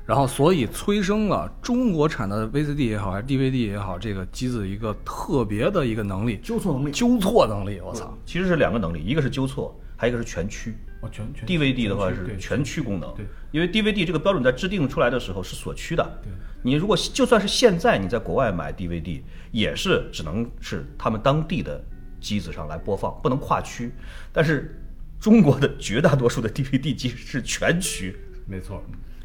[0.05, 8.13] 然后所以催生了中国产的 VCD 也好，还是 DVD 也好，这个机子一个特别的一个能力，纠错能力纠错能力，我操！
[8.25, 10.77] 其实是两个能力，一个是纠错，还有一个是全区。
[11.07, 16.31] 哦，全全 DVD 的话是全区功能，对，因为 DVD 这个标准在制定出来的时候是锁区的，对，
[16.63, 21.83] 你如果就算是现在你在国外买 DVD，也是只能是他们当地的
[22.21, 23.93] 机子上来播放，不能跨区。
[24.33, 24.81] 但是
[25.21, 28.83] 中国的绝大多数的 DVD 机是全区，没错，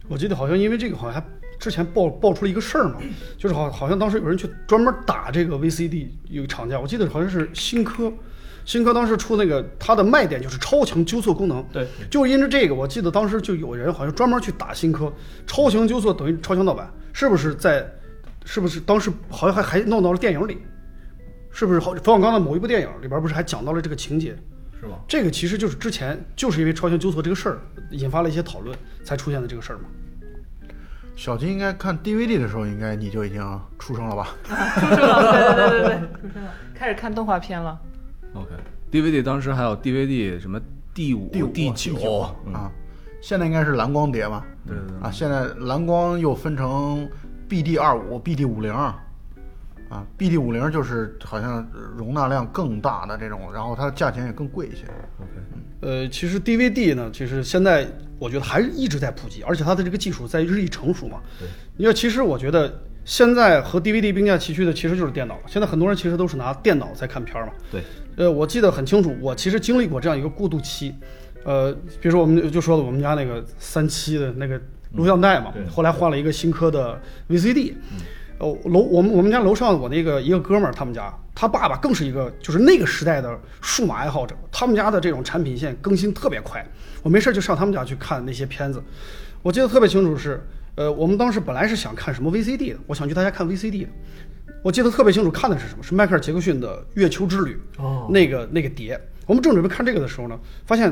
[0.08, 1.28] 我记得好像因为这个好像还
[1.60, 3.00] 之前爆爆出了一个事儿嘛，
[3.38, 8.12] 就是好好像当时有人去专门打这个 VCD 有个厂家，我记得好像是新科，
[8.66, 15.12] 新科当时出那个它的卖点就是超强纠错功能，对，就因着这个，我记得当时就有人好像专门去打新科，
[15.46, 17.86] 超强纠错等于超强盗版，是不是在？
[18.44, 20.58] 是不是当时好像还还弄到了电影里？
[21.52, 21.94] 是不是好？
[22.04, 24.36] 冯小刚的某一部电影里边不是还讲到了这个情节？
[24.80, 25.00] 是吧？
[25.08, 27.60] 这个其实就是之前就是因为超强纠错这个事儿
[27.92, 29.84] 引发了一些讨论，才出现的这个事儿嘛。
[31.16, 34.30] 小金应该看 DVD 的时候，应该你就已经出生了吧？
[34.44, 37.80] 出生了，对对对对对，出生了， 开始看动画片了。
[38.34, 40.60] OK，DVD 当时还有 DVD 什么
[40.94, 42.20] 第五、第五、第九九，
[42.54, 42.72] 啊，
[43.22, 44.46] 现在应该是蓝光碟吧？
[44.66, 44.98] 对对对。
[45.02, 47.10] 啊，现在蓝光又分成
[47.50, 48.98] BD 二五、BD 五零啊
[50.18, 51.68] ，BD 五零就是好像
[51.98, 54.86] 容纳量更大的这种，然后它的价钱也更贵一些。
[55.20, 55.32] OK，
[55.82, 57.86] 呃，其实 DVD 呢，其实现在
[58.18, 61.20] 我觉得还是一直在普及，而且它的这个技术在日益成熟嘛。
[61.38, 62.74] 对，因为其实我觉得
[63.04, 65.42] 现在和 DVD 并驾齐驱的其实就是电脑了。
[65.48, 67.54] 现在很多人其实都是拿电脑在看片儿嘛。
[67.72, 67.82] 对，
[68.16, 70.94] 呃，我记得很清楚，我其实经历过这样一个过渡期。
[71.44, 74.62] 呃，比如说我们就说了我们家那个三七的那个
[74.94, 77.74] 录像带嘛，对后来换了一个新科的 VCD。
[78.38, 86.66] 哦，楼我们我们家楼上我那个一个哥们儿，他们家他爸爸更是一个就是那个时代的数码爱好者，他们家的这种产品线更新特别快，
[87.04, 88.84] 我没事儿就上他们家去看那些片子。
[89.44, 90.44] 我记得特别清楚是，
[90.82, 93.90] 呃，我们当时本来是想看什么 VCD 的，我想去他家看 VCD 的。
[94.64, 95.84] 我记得特别清楚，看的是什么？
[95.84, 99.00] 是迈克尔·杰克逊的《月球之旅》哦那个那个碟。
[99.28, 100.92] 我们正准备看这个的时候呢，发现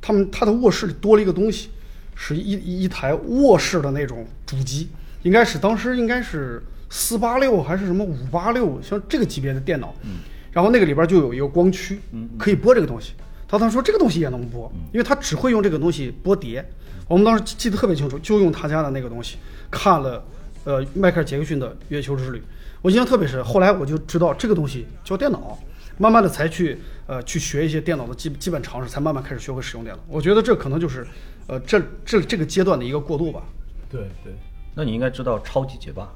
[0.00, 1.70] 他们他的卧室里多了一个东西，
[2.14, 4.88] 是一一一台卧室的那种主机，
[5.24, 9.92] 应该是当时应该是四八六还是什么五八六，像这个级别的电脑。
[10.04, 10.18] 嗯
[10.52, 11.98] 然后那个里边就有一个光驱，
[12.38, 13.12] 可以播这个东西。
[13.46, 16.64] 他当时说这个东西也能播，因为他只会用这个东西播碟。
[17.08, 19.36] 我们当时记得特别清楚，就用他家的那个东西
[19.70, 20.24] 看了，
[20.64, 22.38] 呃，迈克尔·杰克逊的《月球之旅》，
[22.82, 23.42] 我印象特别深。
[23.44, 25.58] 后来我就知道这个东西叫电脑，
[25.98, 30.02] 慢慢的才去呃去学一些电脑的基基本常识，才慢慢开始学会使用电脑。
[30.08, 31.06] 我觉得这可能就是
[31.46, 33.42] 呃这这这个阶段的一个过渡吧。
[33.88, 34.34] 对对，
[34.74, 36.08] 那你应该知道超级解霸，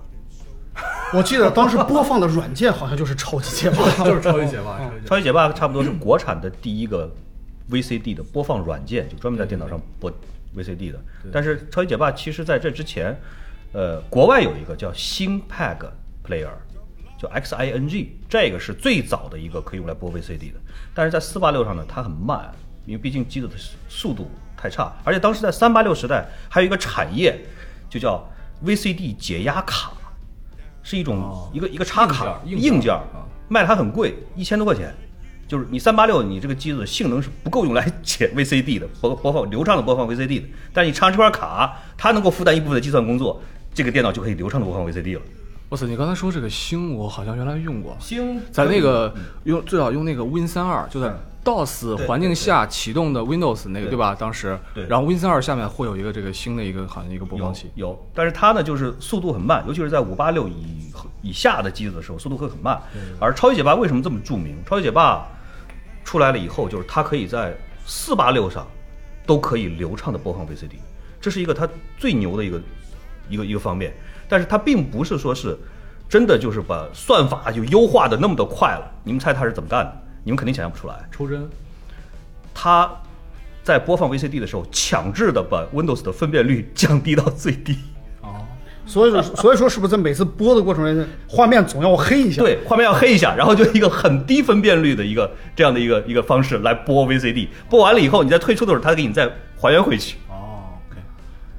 [1.14, 7.08] 我记得当时播放的软件好像就是超级解霸，就是超级解霸，超级街霸超级街霸差不多是国产的第一个
[7.70, 10.12] VCD 的播放软件，就专门在电脑上播
[10.56, 11.00] VCD 的。
[11.32, 13.18] 但是超级解霸其实在这之前，
[13.72, 15.78] 呃，国外有一个叫星 Peg
[16.24, 16.50] Player，
[17.18, 20.60] 就 XING，这个是最早的一个可以用来播 VCD 的。
[20.94, 22.50] 但是在四八六上呢，它很慢，
[22.86, 23.54] 因为毕竟机子的
[23.88, 27.38] 速度太差，而且当时在三八六时代还有一个产业，
[27.88, 28.26] 就叫
[28.64, 29.92] VCD 解压卡，
[30.82, 34.94] 是一种、哦一个一个插卡硬件硬件硬件啊卖的还很贵，一千多块钱。
[35.50, 40.44] 就是你三八六，你这个机子性能是不够用来解 VCD 的，播播放流畅的播放 VCD 的。
[40.72, 43.42] 但是你插这块卡，它能够负担一部分的计算工作，
[43.74, 45.20] 这个电脑就可以流畅的播放 VCD 了。
[45.68, 51.12] 我操，你刚才说这个星，我好像原来用过，星在那个用最早用那个 Win 三二，就在
[51.44, 54.14] DOS 环境下启动的 Windows 那个对对吧？
[54.16, 60.92] 当时，对然后 Win 三二下面会有一个这个星的一个好像一个播放有器，有，但是它呢就是速度很慢，尤其是在五八六以
[61.22, 62.80] 以下的机子的时候，速度会很慢。
[63.18, 64.56] 而超级解霸为什么这么著名？
[64.64, 65.26] 超级解霸
[66.04, 68.66] 出来了以后，就是它可以在四八六上
[69.26, 70.76] 都可以流畅的播放 VCD，
[71.20, 72.60] 这是一个它最牛的一个
[73.28, 73.92] 一个一个方面。
[74.28, 75.58] 但是它并不是说是
[76.08, 78.92] 真的就是把算法就优化的那么的快了。
[79.04, 80.02] 你们猜它是怎么干的？
[80.24, 81.08] 你们肯定想象不出来。
[81.10, 81.48] 抽帧。
[82.54, 82.90] 它
[83.62, 87.78] 在播放 VCD 的时候，强制的把 Windows 的分辨率降低到最低。
[88.90, 97.46] 所以说， 所以说是不是在每次播的过程中，画面总要黑一下？，对，画面要黑一下，然后就一个很低分辨率的一个这样的一个一个方式来播 VCD。
[97.68, 100.16] 播完了以后，你再退出的时候，它给你再还原回去。
[100.28, 101.00] 哦，OK，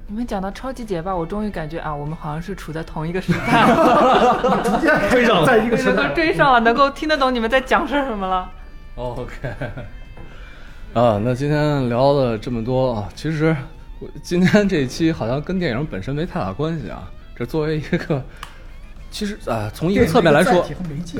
[0.08, 3.66] 你们讲到超级解霸，我终于感觉啊，我们好像是处在同一个时代，
[5.10, 6.14] 追上了， 在一个时能够代。
[6.14, 8.50] 追上了，能够听得懂你们在讲些什么了。
[8.96, 9.34] OK，
[10.94, 13.56] 啊，那今天聊了这么多啊，其实
[14.00, 17.10] 我今天这一期好像跟电影本身没太大关系啊。
[17.36, 18.24] 这作为一个，
[19.10, 20.66] 其实啊，从一个侧面来说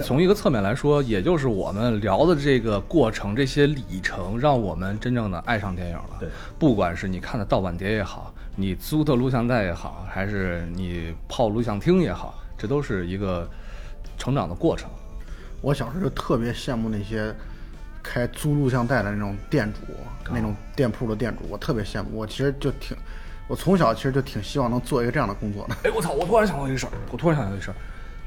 [0.04, 6.18] 从一个侧面来说，也就是我们聊的这个过程，这些里程，让我们真正的爱上电影了。
[6.20, 13.50] 对，不管是你看的盗版碟也好，你租的录像带也好，还是你泡录像厅也好，这都是一个
[14.18, 14.90] 成长的过程。
[15.62, 17.36] 我小时候就特别羡慕那些
[18.02, 19.94] 开租录像带的那种店主，
[20.34, 22.10] 那种店铺的店主，我特别羡慕。
[22.14, 22.98] 我其实就挺，
[23.52, 25.76] 我从小其实就挺希望能做一个这样的工作的。
[25.84, 26.14] 哎，我操！
[26.14, 27.76] 我突然想到一个事儿，我突然想到一个事儿。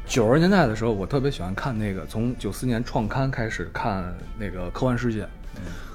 [0.05, 5.23] 九十年代的时候，我特别喜欢看那个，从九四年创刊开始看那个《科幻世界》。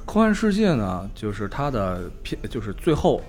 [0.03, 3.21] 科幻世界呢，就是它的片，就是最后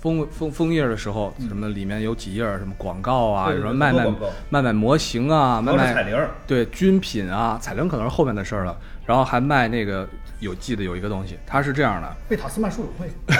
[0.00, 4.06] 封封封页的时候，什么里面有几页什么广告啊，什么卖卖
[4.50, 8.78] 卖卖模型啊，卖卖彩铃对军品啊，彩铃可能是后面的事儿了。
[9.04, 13.10] 然后还卖那个有记得有一个东西，它是这样的，贝塔斯曼书友会，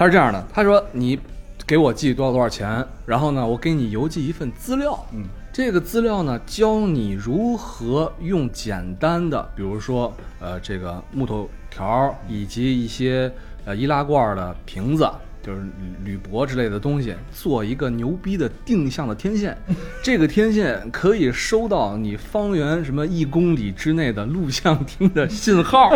[0.00, 1.20] 他是这样的，他说你
[1.66, 13.30] 给我寄多少多少钱，然后呢，我给你邮寄一份资料，嗯，这个资料呢，教你如何用简单的，比如说呃这个木头条以及一些
[13.66, 15.06] 呃易拉罐的瓶子。
[15.42, 15.62] 就是
[16.04, 19.56] 铝箔之类的东西，做一个牛逼的定向的天线，
[20.02, 25.90] 这个天线可以收到你方圆什么一公里之内的录像厅的信号，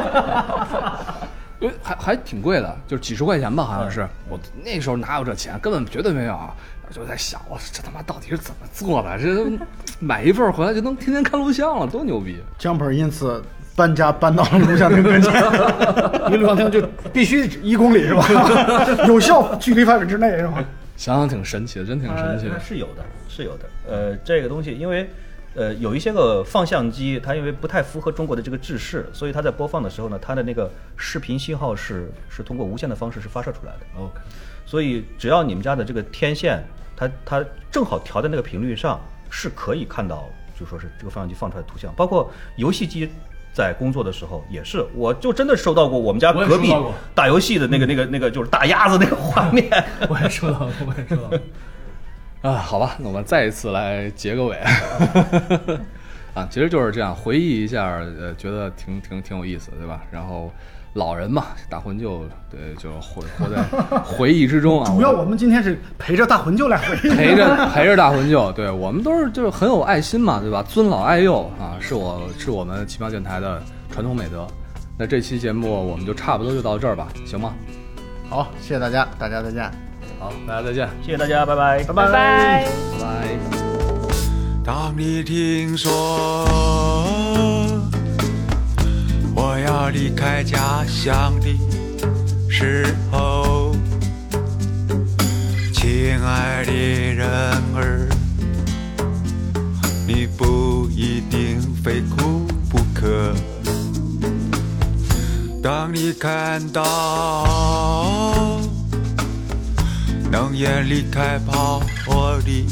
[1.60, 4.06] 因为还还挺贵的，就是几十块钱吧，好像是。
[4.28, 6.54] 我那时候哪有这钱，根本绝对没有啊！
[6.90, 9.18] 就在想，我这他妈到底是怎么做的？
[9.18, 9.50] 这都
[10.00, 12.38] 买一份回来就能天天看录像了，多牛逼！
[12.58, 13.42] 江本因此
[13.74, 15.32] 搬家搬到了录像厅跟前。
[16.30, 18.26] 离 录像厅就必须一公里是吧？
[19.08, 20.62] 有效距离范围之内是吧？
[20.96, 22.60] 想想挺神奇的，真挺神奇的呃。
[22.60, 23.64] 是有的，是有的。
[23.88, 25.08] 呃，这个东西因为
[25.54, 33.80] 呃有一些个放相机，它因为不太符合中国的这个制式，所以它在播放的时候呢，它的那个视频信号是是通过无线的方式是发射出来的。
[33.98, 34.12] OK，
[34.66, 36.64] 所以只要你们家的这个天线，
[36.96, 39.00] 它它正好调在那个频率上，
[39.30, 40.28] 是可以看到，
[40.58, 43.08] 就说是这个放相机放出来的图像，包括游戏机。
[43.54, 46.74] 在工作的时候也是，我就真的收到过我们家隔壁
[47.14, 49.70] 打游戏的那个、那个、那个，就是打鸭子那个画面。
[50.10, 51.40] 我也收到了，我也收到了。
[52.44, 54.54] 啊，好吧，那我们再一次来结个尾。
[56.34, 57.86] 啊，其实就是这样，回忆一下，
[58.20, 60.02] 呃，觉得挺挺挺有意思，对吧？
[60.10, 60.52] 然后
[60.92, 63.62] 老人嘛，大魂就对，就活活在
[64.04, 64.92] 回忆之中啊。
[64.92, 70.62] 主要我们今天是陪着大魂舅来回忆，陪着 陪着大魂舅，对我们都是就是很有爱心嘛，对吧？
[70.68, 74.46] 尊老爱幼啊，是我是我们奇妙电台的传统美德。
[74.98, 77.54] 那这期节目我们就差不多就到这儿吧，行吗？
[78.28, 79.83] 好，谢谢大家，大家再见。
[80.18, 82.12] 好，大家再见，谢谢大家，拜拜，拜拜拜。
[82.12, 83.38] 拜拜。
[84.64, 85.92] 当你听说
[89.34, 91.54] 我要离开家乡的
[92.48, 93.76] 时候，
[95.74, 97.28] 亲爱的人
[97.76, 98.08] 儿，
[100.06, 103.34] 你不一定非哭不可。
[105.62, 106.82] 当你看到
[110.34, 112.66] 能源离开跑火的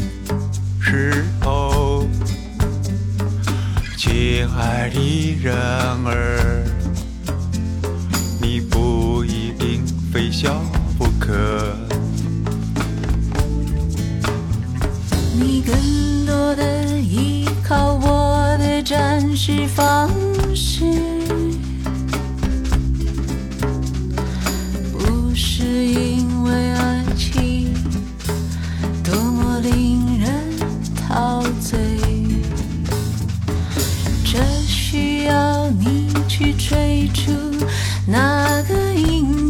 [0.81, 2.09] 时候，
[3.97, 6.65] 亲爱的人儿，
[8.41, 10.61] 你不一定非笑
[10.99, 11.77] 不可。
[15.33, 20.11] 你更多的依靠我的展示方
[20.53, 20.85] 式，
[24.93, 27.02] 不是因为爱
[35.79, 37.33] 你去追逐
[38.07, 39.42] 那个影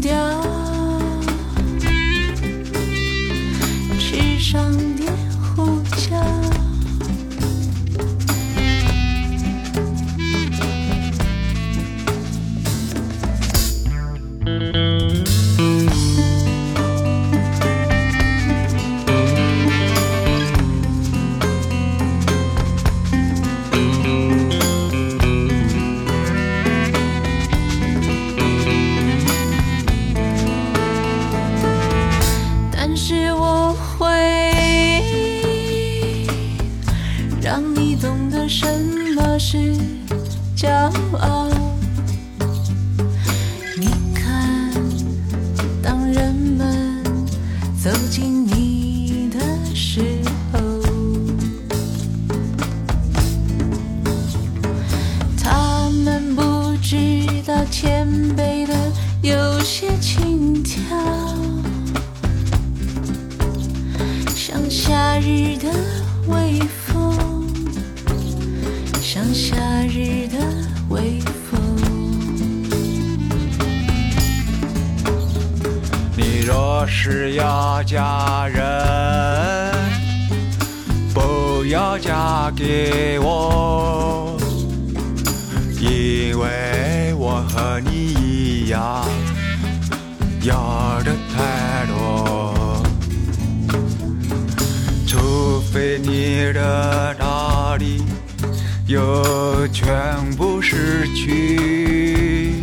[99.73, 102.55] 全部失去。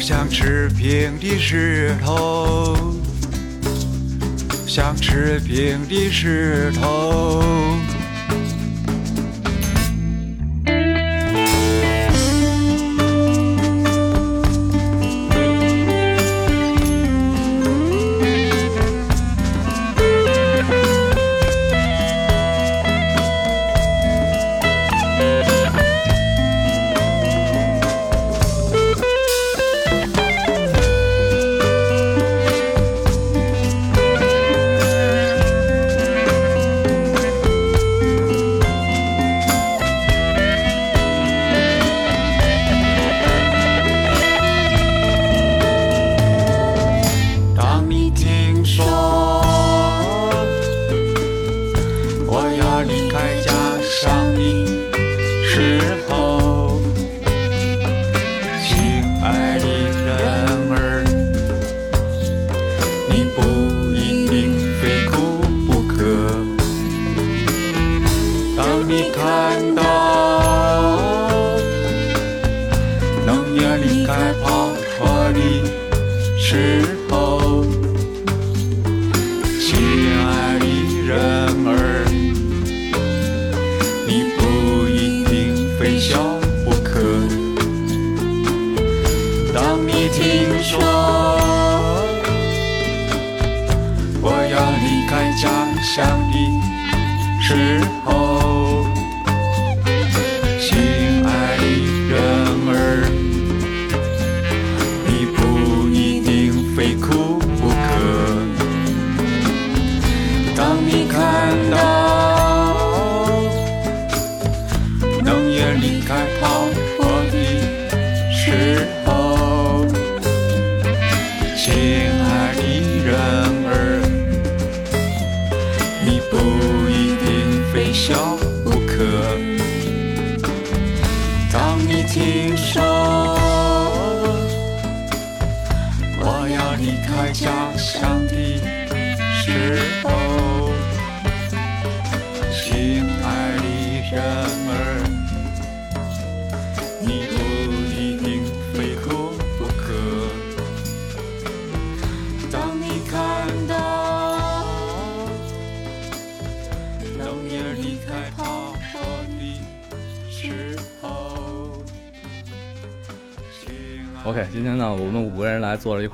[0.00, 2.76] 像持平的石头，
[4.66, 7.42] 像持平的石头。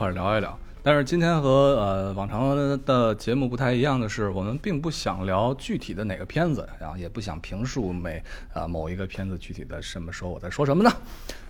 [0.01, 0.59] 块儿聊一聊。
[0.83, 8.23] 但是今天和呃往常的节目不太一样的是，我们并不想聊具体的哪个片子，然后也不想评述每
[8.55, 10.91] 呃某一个片子具体的什么时候我在说什么呢？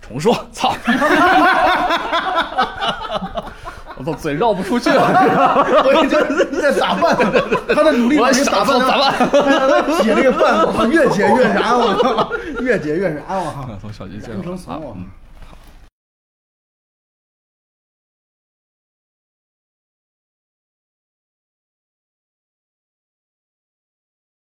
[0.01, 0.75] 重说，操！
[3.95, 5.01] 我操，嘴绕不出去了。
[5.85, 7.15] 我已经在打扮，
[7.73, 9.13] 他的努力把你打扮咋办？
[10.03, 15.05] 解这个饭，我靠，越解越燃，我操，越解越燃，我操， 从小鸡接不成怂我嗯